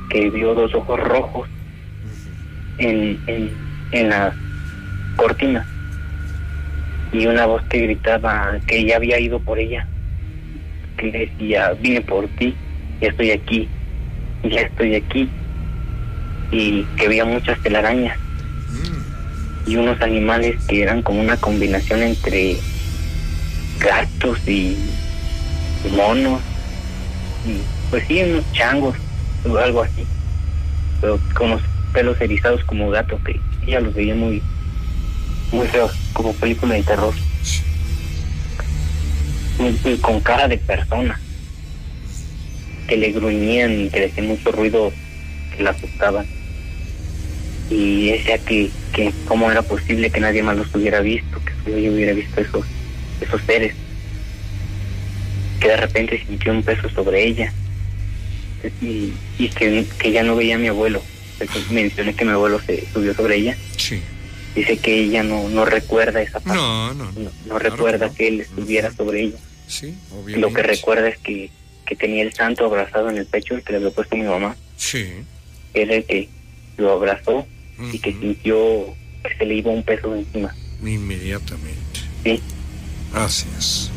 [0.09, 1.49] que vio dos ojos rojos
[2.77, 3.51] en, en,
[3.91, 4.33] en la
[5.17, 5.65] cortina
[7.11, 9.85] y una voz que gritaba que ella había ido por ella,
[10.97, 12.55] que decía, vine por ti,
[13.01, 13.67] ya estoy aquí,
[14.43, 15.29] ya estoy aquí,
[16.51, 18.17] y que veía muchas telarañas
[19.65, 22.57] y unos animales que eran como una combinación entre
[23.79, 24.77] gatos y
[25.91, 26.41] monos,
[27.45, 27.59] y
[27.89, 28.95] pues sí, unos changos
[29.47, 30.05] o algo así,
[31.01, 31.61] pero con los
[31.93, 34.41] pelos erizados como gato, que ella los veía muy,
[35.51, 37.13] muy feos, como película de terror.
[39.59, 41.19] Y, y con cara de persona,
[42.87, 44.91] que le gruñían y que le hacían mucho ruido
[45.55, 46.25] que la asustaban.
[47.69, 51.79] Y decía que, que cómo era posible que nadie más los hubiera visto, que solo
[51.79, 52.65] yo hubiera visto esos,
[53.21, 53.73] esos seres.
[55.59, 57.51] Que de repente sintió un peso sobre ella.
[58.81, 61.01] Y, y que, que ya no veía a mi abuelo.
[61.39, 63.57] Entonces, Mencioné que mi abuelo se subió sobre ella.
[63.77, 64.01] Sí.
[64.55, 66.57] Dice que ella no, no recuerda esa parte.
[66.57, 67.59] No, no, No, no.
[67.59, 69.37] recuerda que él estuviera sobre ella.
[69.67, 70.53] Sí, Lo obviamente.
[70.53, 71.49] que recuerda es que,
[71.85, 74.55] que tenía el santo abrazado en el pecho, el que le había puesto mi mamá.
[74.77, 75.07] Sí.
[75.73, 76.29] Era el que
[76.77, 77.45] lo abrazó
[77.91, 78.57] y que sintió
[79.23, 80.53] que se le iba un peso de encima.
[80.85, 81.99] Inmediatamente.
[82.23, 82.39] Sí.
[83.13, 83.91] Así es.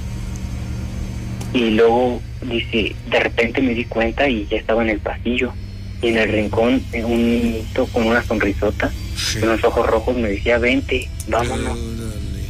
[1.54, 5.52] Y luego dice, de repente me di cuenta y ya estaba en el pasillo.
[6.00, 9.40] Y en el rincón, un niñito con una sonrisota, Sí.
[9.40, 11.72] con los ojos rojos, me decía, vente, vámonos.
[11.78, 12.44] Órale.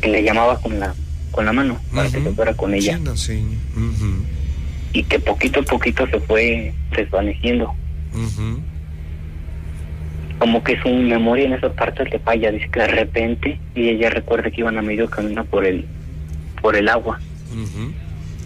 [0.00, 0.94] Que le llamaba con la
[1.30, 2.28] con la mano para que Ujú.
[2.30, 2.98] se fuera con ella.
[3.14, 3.58] Sí, seña.
[3.76, 4.22] Ujú.
[4.94, 7.74] Y que poquito a poquito se fue desvaneciendo.
[8.14, 8.60] Ujú.
[10.38, 14.10] Como que su memoria en esa parte le falla, dice que de repente y ella
[14.10, 15.84] recuerda que iban a medio camino por el
[16.60, 17.20] por el agua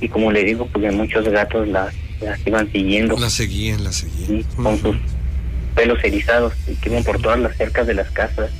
[0.00, 4.44] y como le digo porque muchos gatos las, las iban siguiendo La seguían, la seguían.
[4.56, 4.96] con sus
[5.74, 8.50] pelos erizados y que iban por todas las cercas de las casas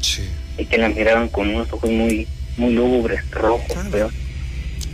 [0.00, 0.22] Sí.
[0.58, 2.26] y que las miraban con unos ojos muy
[2.56, 3.88] muy lúgubres, rojos, Claro.
[3.90, 4.10] pero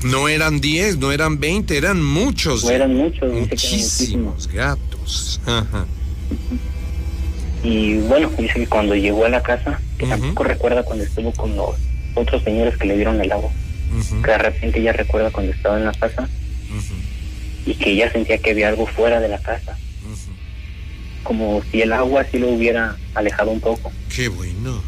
[0.04, 2.64] No eran 10, no eran 20, eran muchos.
[2.64, 3.52] no eran muchos, muchísimos.
[3.52, 5.40] Muchísimos gatos.
[5.46, 5.86] Ajá.
[7.62, 11.54] Y bueno, dice que cuando llegó a la casa, que tampoco recuerda cuando estuvo con
[11.56, 11.70] los
[12.14, 13.50] otros señores que le dieron el agua,
[13.98, 14.22] Ujú.
[14.22, 16.28] que de repente ya recuerda cuando estaba en la casa
[17.64, 19.76] y que ella sentía que había algo fuera de la casa,
[21.22, 23.92] como si el agua sí lo hubiera alejado un poco.
[24.14, 24.82] Qué bueno.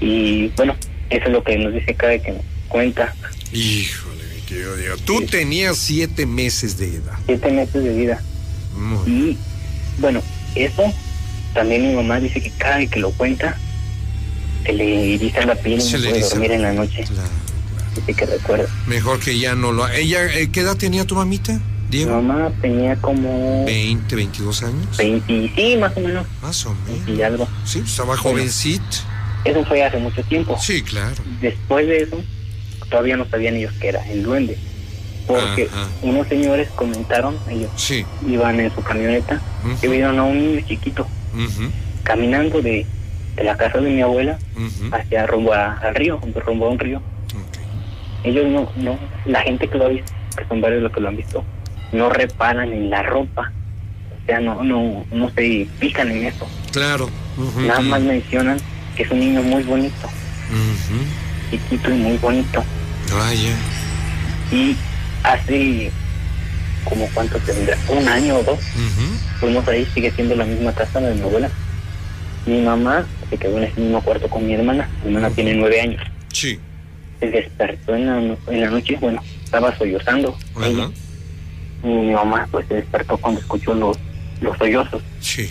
[0.00, 0.74] Y bueno,
[1.10, 3.14] eso es lo que nos dice cada que nos cuenta.
[3.52, 4.96] Híjole, mi querido Diego.
[5.04, 5.26] Tú Sí.
[5.26, 7.18] tenías siete meses de edad.
[7.26, 8.22] Siete meses de vida.
[8.76, 9.36] Muy Y
[9.98, 10.22] bueno,
[10.54, 10.92] eso
[11.56, 13.56] también mi mamá dice que cada vez que lo cuenta,
[14.64, 17.02] se le eriza la piel y Se no le puede dormir en la noche.
[17.04, 17.28] Claro,
[17.74, 17.90] claro.
[17.96, 18.66] Dice que recuerda.
[18.86, 22.20] Mejor que ya no lo Ella, eh, ¿qué edad tenía tu mamita, Mi Diego?
[22.22, 24.96] mamá tenía como 20, 22 años.
[24.96, 27.26] 20, sí, más o menos, Más o 20 y menos.
[27.26, 27.48] algo.
[27.64, 28.84] Sí, estaba jovencito.
[29.44, 30.56] Eso fue hace mucho tiempo.
[30.60, 31.14] Sí, claro.
[31.40, 32.20] Después de eso,
[32.90, 34.58] todavía no sabían ellos que era el duende.
[35.26, 35.88] Porque Ajá.
[36.02, 38.04] unos señores comentaron, ellos Sí.
[38.28, 39.40] iban en su camioneta,
[39.80, 41.06] que Ujú, vieron a un niño chiquito
[42.02, 42.86] caminando de,
[43.36, 44.38] de la casa de mi abuela
[44.92, 47.02] hacia rumbo a- al río, rumbo a un río.
[48.24, 51.08] Ellos no, no, la gente que lo ha visto, que son varios los que lo
[51.08, 51.44] han visto,
[51.92, 53.52] no reparan en la ropa.
[54.22, 56.46] O sea, no, no, no se fijan en eso.
[56.72, 57.08] Claro.
[57.68, 58.58] Nada más mencionan
[58.96, 60.08] que es un niño muy bonito,
[61.50, 62.64] chiquito y muy bonito.
[63.12, 63.54] Vaya.
[64.50, 64.76] Y
[65.22, 65.92] hace
[66.88, 68.58] como cuánto tendrá, un año o dos,
[69.40, 71.50] fuimos ahí, sigue siendo la misma casa de mi abuela.
[72.46, 75.80] Mi mamá se quedó en ese mismo cuarto con mi hermana, mi hermana tiene nueve
[75.80, 76.02] años.
[76.32, 76.58] Sí.
[77.20, 78.18] Se despertó en la,
[78.52, 80.36] en la noche, bueno, estaba sollozando.
[80.54, 80.90] Ajá.
[81.82, 83.96] Y mi mamá pues se despertó cuando escuchó los,
[84.40, 85.02] los sollozos.
[85.20, 85.50] Sí.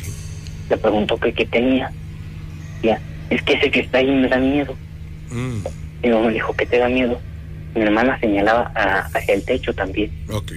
[0.70, 1.92] Le preguntó que qué tenía.
[2.82, 4.76] Ya, es que ese que está ahí me da miedo.
[5.32, 5.58] Mm.
[6.04, 7.20] Mi mamá le dijo que te da miedo.
[7.76, 10.10] mi hermana señalaba a- hacia el techo también.
[10.32, 10.52] Ok.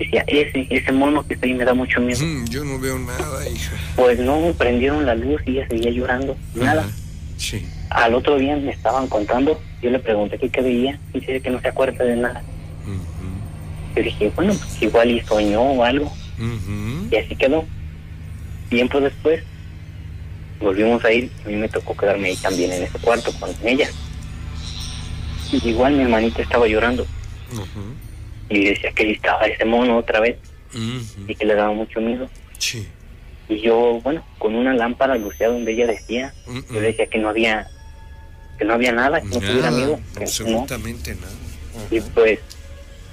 [0.00, 2.24] Decía, ese, ese mono que está ahí me da mucho miedo.
[2.24, 3.76] Mm, yo no veo nada, hija.
[3.96, 6.38] Pues no, prendieron la luz y ella seguía llorando.
[6.54, 6.88] Nada.
[7.36, 7.66] Sí.
[7.90, 11.50] Al otro día me estaban contando, yo le pregunté qué, qué veía, y dice que
[11.50, 12.42] no se acuerda de nada.
[13.94, 16.10] Yo dije, bueno, pues igual y soñó o algo,
[17.10, 17.66] y así quedó.
[18.70, 19.42] Tiempo después,
[20.60, 23.90] volvimos a ir, a mí me tocó quedarme ahí también en ese cuarto con ella.
[25.52, 27.02] Y igual mi hermanita estaba llorando,
[27.52, 27.66] Ujú.
[28.50, 30.36] Y decía que ahí estaba ese mono otra vez,
[31.26, 32.28] y que le daba mucho miedo.
[32.58, 32.86] Sí.
[33.48, 37.28] Y yo, bueno, con una lámpara lucía donde ella decía, Mm, yo decía que no
[37.30, 37.66] había,
[38.58, 39.96] que no había nada, que no tuviera miedo.
[40.12, 40.26] que no.
[40.26, 41.32] absolutamente nada.
[41.90, 42.38] Y pues,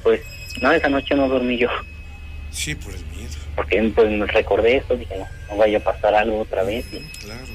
[0.04, 0.22] pues,
[0.62, 1.70] no, esa noche no dormí yo,
[2.52, 6.14] Sí, por el miedo, porque pues me recordé eso, dije, no, no vaya a pasar
[6.16, 6.86] algo otra vez.
[6.92, 7.46] Y, claro.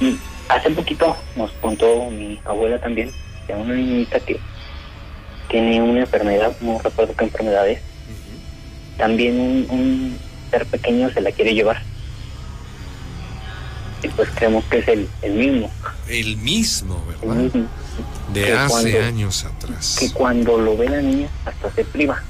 [0.00, 0.16] y
[0.48, 3.10] hace poquito nos contó mi abuela también,
[3.46, 4.38] de una niñita que
[5.52, 7.78] tiene una enfermedad, no recuerdo qué enfermedad es,
[8.98, 10.18] también un, un
[10.50, 11.80] ser pequeño se la quiere llevar.
[14.02, 15.70] Y pues creemos que es el, el mismo,
[16.08, 17.42] El mismo, el ¿verdad?
[17.44, 17.66] mismo,
[18.32, 19.96] De que hace cuando- años atrás.
[20.00, 22.20] que cuando lo ve la niña hasta se priva,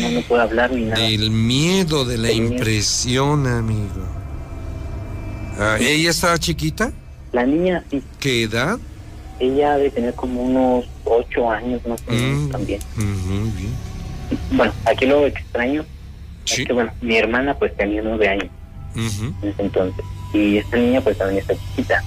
[0.00, 1.00] no, no puede hablar ni nada.
[1.00, 2.48] Del miedo, de la miedo.
[2.52, 4.06] impresión, amigo.
[5.58, 6.92] Ah, ¿Ella estaba chiquita?
[7.32, 8.78] La niña sí, ¿Qué edad?
[9.40, 12.80] Ella debe tener como unos ocho años más o menos Mm, también.
[12.96, 13.74] bien.
[14.52, 15.84] Bueno, aquí lo extraño
[16.44, 16.62] Sí.
[16.62, 18.48] es que bueno, mi hermana pues tenía nueve años
[18.94, 20.04] en ese entonces
[20.34, 22.02] y esta niña pues también está chiquita.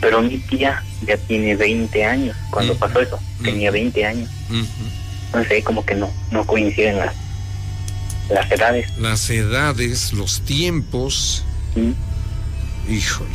[0.00, 2.78] Pero mi tía ya tiene 20 años cuando Mm.
[2.78, 3.74] pasó eso, tenía Mm.
[3.74, 4.30] 20 años.
[5.50, 7.14] Ahí como que no, no coinciden las,
[8.30, 8.96] las edades.
[8.98, 11.44] Las edades, los tiempos.
[12.88, 13.30] Híjole.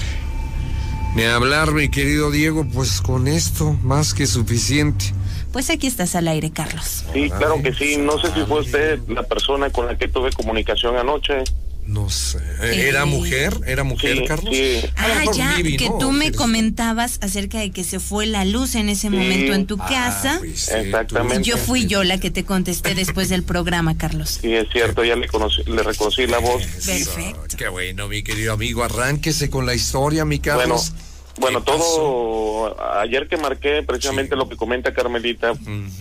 [1.15, 5.05] Ni hablar, mi querido Diego, pues con esto más que suficiente.
[5.51, 7.05] Pues aquí estás al aire, Carlos.
[7.13, 7.97] Sí, claro que sí.
[7.97, 11.43] No sé si fue usted la persona con la que tuve comunicación anoche.
[11.85, 12.39] No sé.
[12.61, 13.05] ¿Era Eh.
[13.05, 13.59] mujer?
[13.67, 14.55] ¿Era mujer, Sí, Carlos?
[14.55, 14.81] sí.
[14.95, 15.97] Ah, ya, que ¿no?
[15.97, 19.67] tú me Eres- comentabas acerca de que se fue la luz en ese momento en
[19.67, 20.35] tu Ah, casa.
[20.39, 21.39] pues sí, Exactamente.
[21.39, 24.39] tú- Yo fui yo la que te contesté después del programa, Carlos.
[24.41, 26.63] Sí, es cierto, ya le, conocí, le reconocí la voz.
[26.85, 27.57] Perfecto.
[27.57, 28.83] Qué bueno, mi querido amigo.
[28.83, 30.91] Arránquese con la historia, mi Carlos.
[30.91, 31.03] bueno,
[31.35, 31.61] ¿Qué pasó?
[31.63, 34.39] todo ayer que marqué precisamente Sí.
[34.39, 35.53] lo que comenta Carmelita,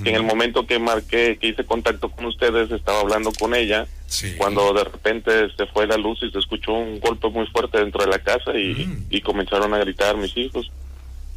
[0.03, 3.87] que en el momento que marqué, que hice contacto con ustedes, estaba hablando con ella,
[4.07, 4.35] Sí.
[4.37, 8.03] cuando de repente se fue la luz y se escuchó un golpe muy fuerte dentro
[8.05, 10.71] de la casa y, y comenzaron a gritar mis hijos.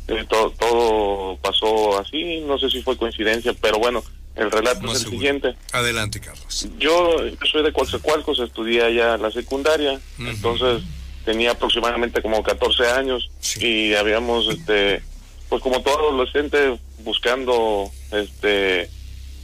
[0.08, 4.04] Eh, todo, todo pasó así, no sé si fue coincidencia, pero bueno,
[4.36, 5.18] el relato Más es el seguro.
[5.20, 5.56] siguiente.
[5.72, 6.68] Adelante, Carlos.
[6.78, 10.84] Yo, yo soy de Coatzacoalcos, estudié allá la secundaria, entonces
[11.26, 13.66] tenía aproximadamente como 14 años Sí.
[13.66, 15.02] y habíamos, este,
[15.50, 18.90] pues como todo adolescente, buscando, este,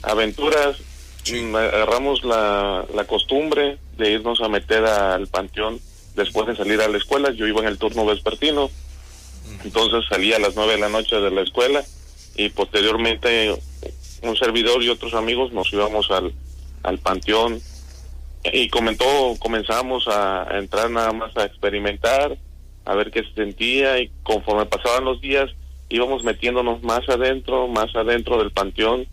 [0.04, 0.78] aventuras,
[1.24, 1.42] Sí.
[1.42, 5.80] mm, agarramos la, la costumbre de irnos a meter al panteón
[6.16, 7.32] después de salir a la escuela.
[7.32, 8.70] Yo iba en el turno vespertino,
[9.64, 11.84] entonces salía a las 9 de la noche de la escuela
[12.36, 13.56] y posteriormente
[14.24, 16.34] un servidor y otros amigos nos íbamos al,
[16.84, 17.62] al panteón
[18.44, 19.06] y comentó,
[19.40, 22.38] comenzamos a entrar nada más a experimentar,
[22.86, 25.50] a ver qué se sentía y conforme pasaban los días
[25.90, 29.06] íbamos metiéndonos más adentro, más adentro del panteón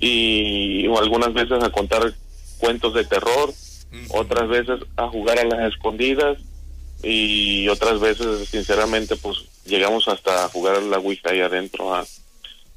[0.00, 2.12] y algunas veces a contar
[2.58, 3.52] cuentos de terror,
[4.08, 6.38] otras veces a jugar a las escondidas
[7.02, 12.04] y otras veces sinceramente pues llegamos hasta a jugar a la ouija ahí adentro ah.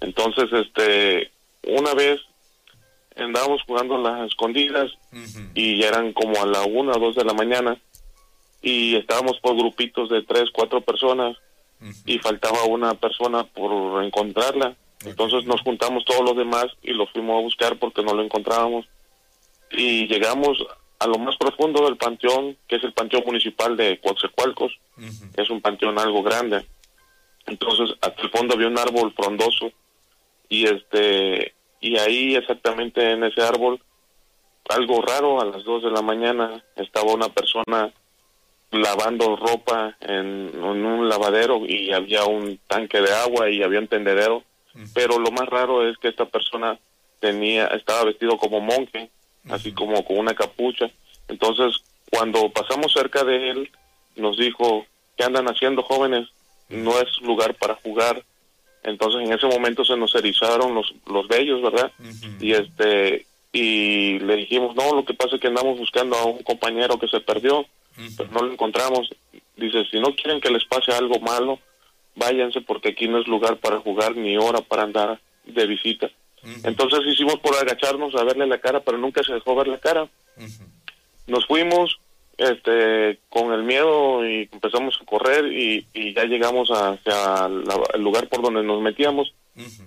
[0.02, 1.32] entonces este
[1.66, 2.20] una vez
[3.24, 4.92] andábamos jugando a las escondidas
[5.54, 7.78] y ya eran como a la una o dos de la mañana
[8.62, 11.38] y estábamos por grupitos de tres cuatro personas
[12.06, 14.76] y faltaba una persona por encontrarla.
[15.06, 18.86] Entonces nos juntamos todos los demás y lo fuimos a buscar porque no lo encontrábamos.
[19.72, 20.58] Y llegamos
[21.00, 25.26] a lo más profundo del panteón que es el panteón municipal de Coatzacoalcos Ujú.
[25.36, 26.66] es un panteón algo grande.
[27.46, 29.72] Entonces, hasta el fondo había un árbol frondoso
[30.50, 33.80] y este y ahí exactamente en ese árbol
[34.70, 37.92] algo raro a las dos de la mañana estaba una persona
[38.72, 43.88] lavando ropa en, en un lavadero y había un tanque de agua y había un
[43.88, 44.44] tendedero,
[44.94, 46.78] pero lo más raro es que esta persona
[47.20, 49.10] tenía estaba vestido como monje,
[49.50, 50.92] así como con una capucha.
[51.28, 53.72] Entonces, cuando pasamos cerca de él,
[54.16, 56.28] nos dijo, ¿qué andan haciendo jóvenes?
[56.70, 58.24] No es lugar para jugar.
[58.84, 61.92] Entonces, en ese momento se nos erizaron los, los vellos, ¿verdad?
[62.40, 66.44] Y este y le dijimos, no, lo que pasa es que andamos buscando a un
[66.44, 67.66] compañero que se perdió,
[68.16, 69.10] pero no lo encontramos.
[69.56, 71.60] Dice, si no quieren que les pase algo malo,
[72.16, 76.10] váyanse porque aquí no es lugar para jugar ni hora para andar de visita.
[76.64, 80.08] Entonces hicimos por agacharnos a verle la cara, pero nunca se dejó ver la cara.
[81.26, 82.00] Nos fuimos
[82.38, 88.02] este con el miedo y empezamos a correr y, y ya llegamos hacia la- el
[88.02, 89.34] lugar por donde nos metíamos.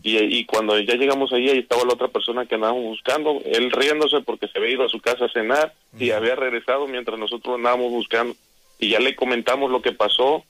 [0.02, 3.70] Y, y cuando ya llegamos ahí, ahí estaba la otra persona que andábamos buscando, él
[3.70, 7.54] riéndose porque se había ido a su casa a cenar y había regresado mientras nosotros
[7.54, 8.34] andábamos buscando.
[8.80, 10.42] Y ya le comentamos lo que pasó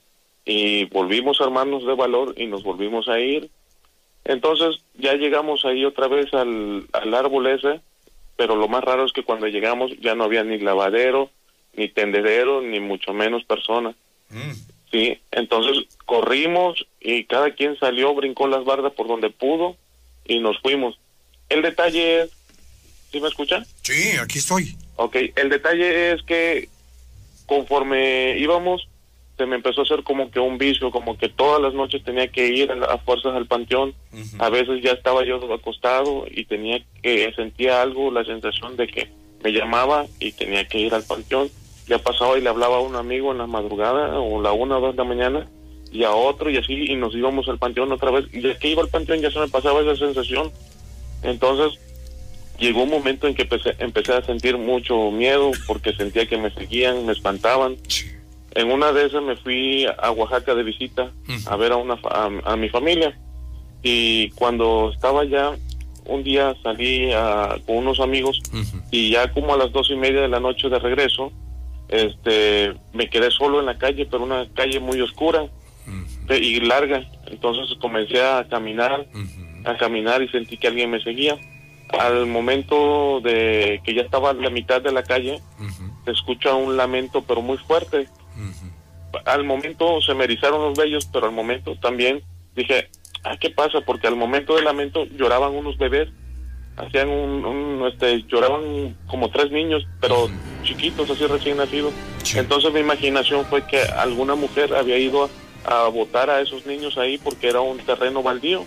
[0.47, 3.51] y volvimos a armarnos de valor y nos volvimos a ir.
[4.25, 7.81] Entonces ya llegamos ahí otra vez al, al árbol ese,
[8.37, 11.31] pero lo más raro es que cuando llegamos ya no había ni lavadero,
[11.75, 13.95] ni tendedero, ni mucho menos persona.
[14.91, 19.77] Sí, entonces corrimos y cada quien salió, brincó las bardas por donde pudo
[20.25, 20.99] y nos fuimos.
[21.49, 22.31] El detalle es,
[23.11, 23.65] ¿sí me escuchan?
[23.83, 24.77] Sí, aquí estoy.
[24.97, 26.69] Ok, el detalle es que
[27.47, 28.89] conforme íbamos,
[29.37, 32.29] se me empezó a hacer como que un vicio, como que todas las noches tenía
[32.29, 33.95] que ir a fuerzas al panteón.
[34.39, 39.09] A veces ya estaba yo acostado y tenía que, sentía algo, la sensación de que
[39.43, 41.51] me llamaba y tenía que ir al panteón.
[41.91, 44.81] Ya pasaba y le hablaba a un amigo en la madrugada o la una o
[44.81, 45.47] dos de la mañana
[45.93, 48.25] y a otro y así y nos íbamos al panteón otra vez.
[48.33, 50.53] Y desde que iba al panteón ya se me pasaba esa sensación.
[51.25, 51.79] Entonces
[52.59, 56.51] llegó un momento en que empecé, empecé a sentir mucho miedo porque sentía que me
[56.53, 57.77] seguían, me espantaban.
[58.55, 61.11] En una de esas me fui a Oaxaca de visita
[61.49, 63.19] a ver a, una, a, a mi familia
[63.83, 65.53] y cuando estaba allá,
[66.07, 68.41] un día salí a- con unos amigos
[68.91, 71.33] y ya como a las dos y media de la noche de regreso,
[71.91, 75.47] este, me quedé solo en la calle, pero una calle muy oscura
[76.29, 77.05] y larga.
[77.27, 79.07] Entonces comencé a caminar,
[79.65, 81.37] a caminar y sentí que alguien me seguía.
[81.99, 85.41] Al momento de que ya estaba a la mitad de la calle,
[86.05, 88.07] se escucha un lamento, pero muy fuerte.
[89.25, 92.23] Al momento se me erizaron los vellos, pero al momento también
[92.55, 92.89] dije,
[93.25, 93.81] ah, ¿qué pasa?
[93.81, 96.09] Porque al momento del lamento lloraban unos bebés,
[96.87, 100.29] hacían un, un, este, lloraban como tres niños, pero
[100.63, 101.93] chiquitos, así recién nacidos.
[102.35, 106.97] Entonces mi imaginación fue que alguna mujer había ido a, a botar a esos niños
[106.99, 108.65] ahí porque era un terreno baldío.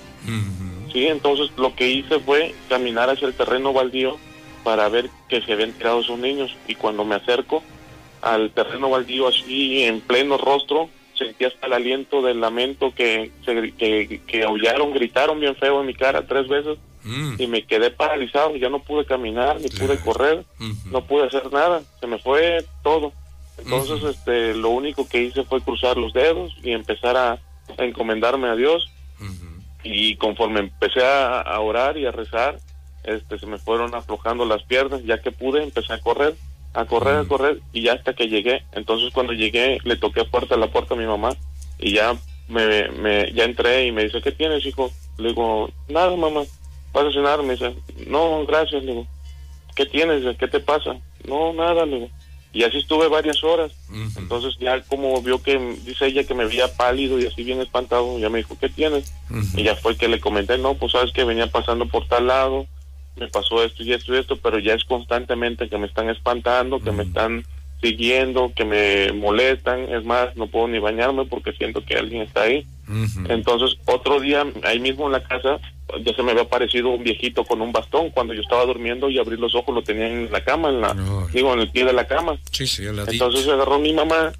[0.91, 4.17] Sí, entonces lo que hice fue caminar hacia el terreno baldío
[4.63, 7.63] para ver que se habían tirado esos niños y cuando me acerco
[8.21, 10.89] al terreno baldío así en pleno rostro
[11.25, 15.93] sentí hasta el aliento del lamento que, que, que aullaron, gritaron bien feo en mi
[15.93, 16.77] cara tres veces
[17.37, 20.45] y me quedé paralizado, ya no pude caminar, ni pude correr,
[20.85, 23.11] no pude hacer nada, se me fue todo.
[23.57, 28.47] Entonces, este, lo único que hice fue cruzar los dedos y empezar a, a encomendarme
[28.47, 28.89] a Dios.
[29.83, 32.57] Y conforme empecé a, a orar y a rezar,
[33.03, 36.35] este, se me fueron aflojando las piernas, ya que pude, empecé a correr,
[36.73, 38.63] a correr, a correr, y ya hasta que llegué.
[38.73, 41.35] Entonces, cuando llegué, le toqué fuerte a la puerta a mi mamá,
[41.79, 42.15] y ya
[42.47, 44.91] me, me, ya entré y me dice, ¿qué tienes, hijo?
[45.17, 46.41] Le digo, nada, mamá,
[46.91, 47.43] ¿vas a cenar?
[47.43, 47.75] Me dice,
[48.07, 49.07] no, gracias, le digo,
[49.75, 50.37] ¿qué tienes?
[50.37, 50.97] ¿Qué te pasa?
[51.27, 52.09] No, nada, le digo.
[52.53, 53.71] Y así estuve varias horas.
[54.15, 58.19] Entonces ya como vio que, dice ella que me veía pálido y así bien espantado,
[58.19, 59.11] ya me dijo, ¿qué tienes?
[59.55, 62.67] Y ya fue que le comenté, no, pues sabes que venía pasando por tal lado,
[63.15, 66.79] me pasó esto y esto y esto, pero ya es constantemente que me están espantando,
[66.79, 67.45] que me están
[67.81, 72.43] siguiendo, que me molestan, es más, no puedo ni bañarme porque siento que alguien está
[72.43, 72.65] ahí.
[73.29, 75.59] Entonces, otro día, ahí mismo en la casa,
[76.03, 78.09] ya se me había aparecido un viejito con un bastón.
[78.09, 80.95] Cuando yo estaba durmiendo y abrí los ojos, lo tenía en la cama, en la,
[81.33, 82.37] digo, en el pie de la cama.
[82.51, 83.11] Sí, sí, ladito.
[83.11, 84.33] Entonces agarró mi mamá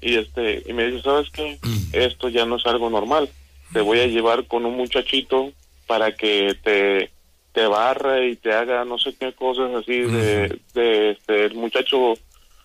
[0.00, 1.58] y este y me dice, ¿sabes qué?
[1.92, 3.28] Esto ya no es algo normal.
[3.72, 5.52] Te voy a llevar con un muchachito
[5.86, 7.10] para que te,
[7.52, 12.14] te barra y te haga no sé qué cosas así de, de este el muchacho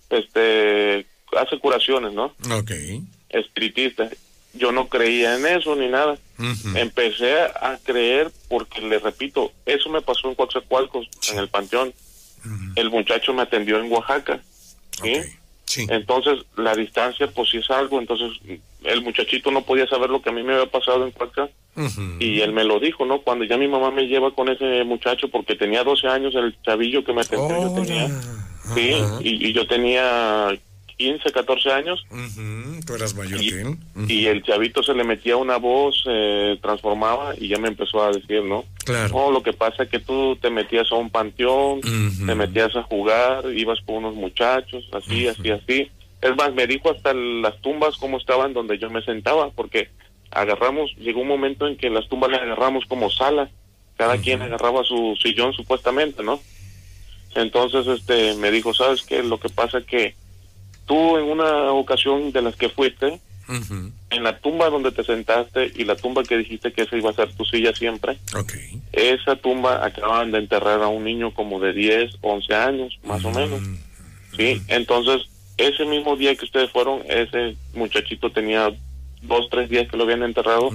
[0.10, 1.06] este
[1.38, 2.34] hace curaciones, ¿no?
[2.52, 2.72] Ok.
[3.30, 4.10] Espiritista.
[4.54, 6.18] Yo no creía en eso ni nada.
[6.76, 11.94] Empecé a creer porque le repito, eso me pasó en Coatzacoalcos, en el panteón.
[12.76, 14.42] El muchacho me atendió en Oaxaca.
[15.02, 15.22] ¿sí?
[15.90, 18.00] Entonces, la distancia, pues sí es algo.
[18.00, 18.32] Entonces,
[18.86, 21.56] el muchachito no podía saber lo que a mí me había pasado en Coatzacoalcos.
[22.20, 23.22] Y él me lo dijo, ¿no?
[23.22, 27.04] Cuando ya mi mamá me lleva con ese muchacho, porque tenía 12 años, el chavillo
[27.04, 28.08] que me atendió, yo tenía.
[28.76, 30.56] Sí, y, y yo tenía
[30.98, 32.06] 15, 14 años.
[32.86, 33.40] Tú eras mayor.
[34.08, 38.12] Y el chavito se le metía una voz, se transformaba y ya me empezó a
[38.12, 38.66] decir, ¿no?
[38.86, 39.14] Claro.
[39.14, 42.84] No, lo que pasa es que tú te metías a un panteón, te metías a
[42.84, 45.92] jugar, ibas con unos muchachos, así, así, así.
[46.24, 49.90] Es más, me dijo hasta las tumbas cómo estaban donde yo me sentaba, porque
[50.32, 53.50] agarramos, llegó un momento en que las tumbas las agarramos como sala,
[53.98, 56.40] cada quien agarraba su sillón supuestamente, ¿no?
[57.36, 59.22] Entonces, este, me dijo, ¿sabes qué?
[59.22, 60.16] Lo que pasa es que
[60.86, 63.20] tú en una ocasión de las que fuiste,
[64.10, 67.14] en la tumba donde te sentaste y la tumba que dijiste que esa iba a
[67.14, 68.18] ser tu silla siempre,
[68.94, 73.32] esa tumba acaban de enterrar a un niño como de 10, 11 años, más o
[73.32, 73.60] menos.
[74.38, 78.74] Sí, entonces ese mismo día que ustedes fueron, ese muchachito tenía
[79.22, 80.70] dos, tres días que lo habían enterrado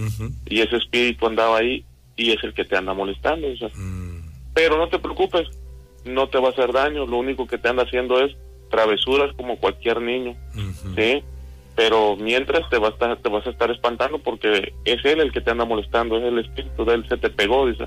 [0.47, 1.85] y ese espíritu andaba ahí
[2.17, 3.49] y es el que te anda molestando.
[3.49, 3.69] o sea.
[3.75, 4.23] Mm.
[4.55, 5.49] Pero no te preocupes,
[6.05, 8.37] no te va a hacer daño, lo único que te anda haciendo es
[8.71, 10.37] travesuras como cualquier niño.
[10.97, 11.23] ¿sí?
[11.75, 15.33] Pero mientras te vas, a estar, te vas a estar espantando porque es él el
[15.33, 17.87] que te anda molestando, es el espíritu de él, se te pegó, dice.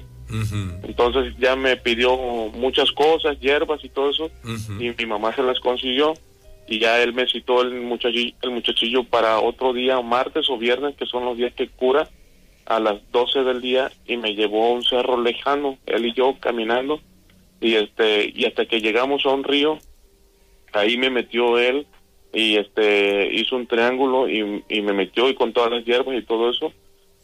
[0.83, 2.15] Entonces ya me pidió
[2.53, 4.31] muchas cosas, hierbas y todo eso,
[4.79, 6.13] y mi mamá se las consiguió
[6.67, 10.95] y ya él me citó el muchachillo, el muchachillo para otro día, martes o viernes,
[10.95, 12.07] que son los días que cura,
[12.65, 16.37] a las 12 del día y me llevó a un cerro lejano, él y yo
[16.39, 17.01] caminando
[17.59, 19.77] y este y hasta que llegamos a un río,
[20.73, 21.85] ahí me metió él
[22.33, 26.23] y este hizo un triángulo y, y me metió y con todas las hierbas y
[26.23, 26.71] todo eso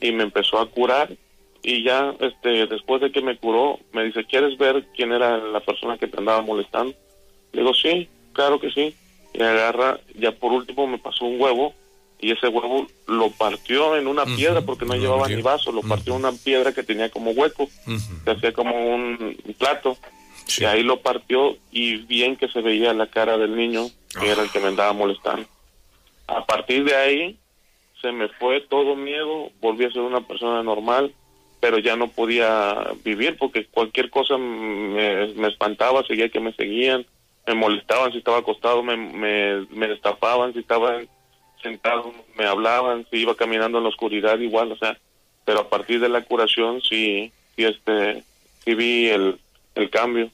[0.01, 1.09] y me empezó a curar
[1.63, 5.61] y ya este después de que me curó me dice quieres ver quién era la
[5.61, 6.93] persona que te andaba molestando
[7.53, 8.93] le digo sí claro que sí
[9.37, 11.73] y agarra ya por último me pasó un huevo
[12.19, 15.81] y ese huevo lo partió en una piedra porque no lo llevaba ni vaso lo
[15.81, 17.69] partió en una piedra que tenía como hueco
[18.23, 19.97] se hacía como un plato
[20.45, 20.63] Sí.
[20.63, 24.41] y ahí lo partió y bien que se veía la cara del niño que era
[24.43, 25.45] el que me andaba molestando.
[26.25, 27.37] A partir de ahí
[28.01, 31.13] se me fue todo miedo, volví a ser una persona normal,
[31.59, 37.05] pero ya no podía vivir porque cualquier cosa me, me espantaba, seguía que me seguían,
[37.47, 40.99] me molestaban si estaba acostado, me, me, me destapaban, si estaba
[41.63, 44.97] sentado, me hablaban, si iba caminando en la oscuridad igual, o sea,
[45.45, 48.23] pero a partir de la curación sí, sí, este,
[48.65, 49.39] sí vi el,
[49.75, 50.29] el cambio.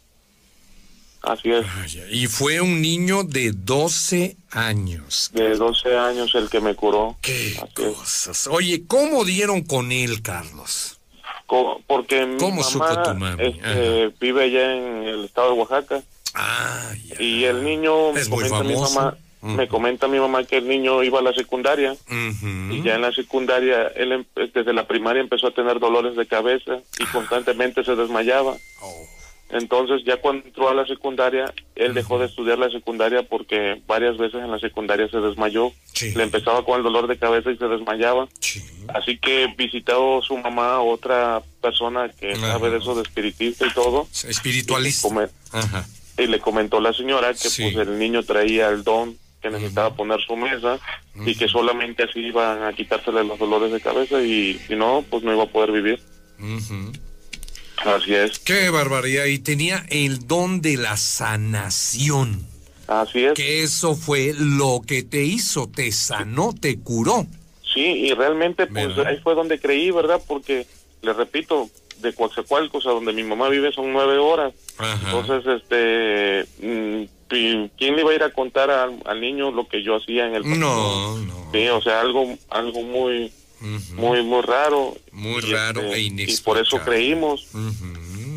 [1.22, 1.66] Así es,
[2.12, 5.32] Y fue un niño de 12 años.
[5.34, 7.16] de 12 años el que me curó.
[7.22, 7.96] Qué Así es.
[7.96, 8.48] cosas.
[8.48, 11.00] Oye, ¿cómo dieron con él, Carlos?
[11.46, 13.42] Co- porque mi ¿Cómo mamá, supo tu mami?
[13.44, 16.04] este, vive allá en el estado de Oaxaca
[16.36, 17.22] Ah, ya.
[17.22, 18.96] y el niño Es me muy comenta mi famoso.
[19.00, 19.52] mamá Ujú.
[19.52, 23.12] me comenta mi mamá que el niño iba a la secundaria y ya en la
[23.12, 27.96] secundaria él em- desde la primaria empezó a tener dolores de cabeza y constantemente se
[27.96, 29.06] desmayaba Oh.
[29.50, 34.18] entonces ya cuando entró a la secundaria él dejó de estudiar la secundaria porque varias
[34.18, 36.14] veces en la secundaria se desmayó Sí.
[36.16, 38.64] le empezaba con el dolor de cabeza y se desmayaba Sí.
[38.94, 42.54] Así que visitó su mamá, otra persona que Ajá.
[42.54, 45.08] sabe de eso de espiritista y todo, Espiritualista.
[45.10, 45.86] y, Ajá.
[46.18, 47.64] Y le comentó la señora que Sí.
[47.72, 50.80] pues el niño traía el don que necesitaba poner su mesa
[51.26, 55.22] y que solamente así iban a quitársele los dolores de cabeza y si no, pues
[55.24, 56.00] no iba a poder vivir.
[57.86, 59.26] Así es, Qué barbaridad.
[59.26, 62.46] Y tenía el don de la sanación.
[62.88, 63.34] así es.
[63.34, 67.26] Que eso fue lo que te hizo, te sanó, te curó.
[67.74, 69.08] Sí, y realmente pues ¿Verdad?
[69.08, 70.22] ahí fue donde creí, ¿verdad?
[70.28, 70.66] Porque,
[71.02, 71.70] le repito,
[72.04, 74.54] de Coatzacoalcos a donde mi mamá vive son nueve horas.
[74.78, 75.00] Ajá.
[75.12, 77.04] Entonces, este, mm,
[77.36, 80.28] ¿y ¿quién le iba a ir a contar al, al niño lo que yo hacía
[80.28, 80.60] en el pasado?
[80.60, 81.50] No, no.
[81.52, 83.32] Sí, o sea, algo, algo muy,
[83.96, 84.96] muy, muy raro.
[85.12, 86.44] Muy Y, raro este, e Y inexplicable.
[86.44, 87.48] por eso creímos.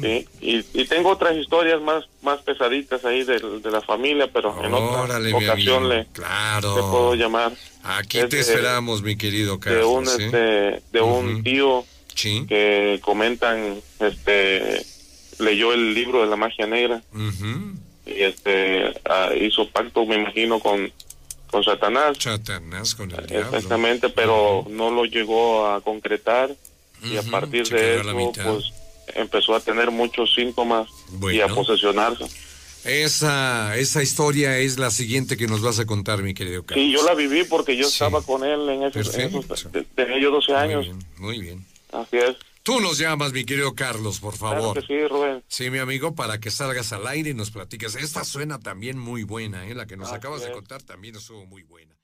[0.03, 4.55] Sí, y, y tengo otras historias más, más pesaditas ahí de, de la familia, pero
[4.63, 6.75] en otra ocasión le, Claro.
[6.91, 7.53] puedo llamar.
[7.83, 10.21] Aquí Es te de- esperamos, mi querido De un, Carlos.
[10.21, 10.25] ¿eh?
[10.27, 11.85] este, de un tío
[12.17, 12.45] Sí.
[12.49, 14.85] que comentan, este,
[15.39, 17.03] leyó el libro de la magia negra
[18.07, 20.91] y este ah, hizo pacto, me imagino, con,
[21.51, 22.17] con Satanás.
[22.19, 23.49] Satanás con el diablo.
[23.57, 26.55] Exactamente, pero no lo llegó a concretar
[27.05, 28.65] y a partir se de eso, pues
[29.15, 30.89] empezó a tener muchos síntomas
[31.33, 32.25] y a posesionarse.
[32.85, 36.85] Esa, esa historia es la siguiente que nos vas a contar, mi querido Carlos.
[36.85, 37.93] Sí, yo la viví porque yo Sí.
[37.95, 41.39] estaba con él en esos, en esos te- tenía yo 12 Muy años, bien, muy
[41.41, 41.67] bien.
[42.01, 42.37] Así es.
[42.63, 44.81] Tú nos llamas, mi querido Carlos, por Claro favor.
[44.81, 45.45] que sí, Rubén.
[45.47, 47.95] Sí, mi amigo, para que salgas al aire y nos platiques.
[47.95, 49.75] Esta suena también muy buena, ¿eh?
[49.75, 51.95] La que nos Así acabas de contar también estuvo muy buena.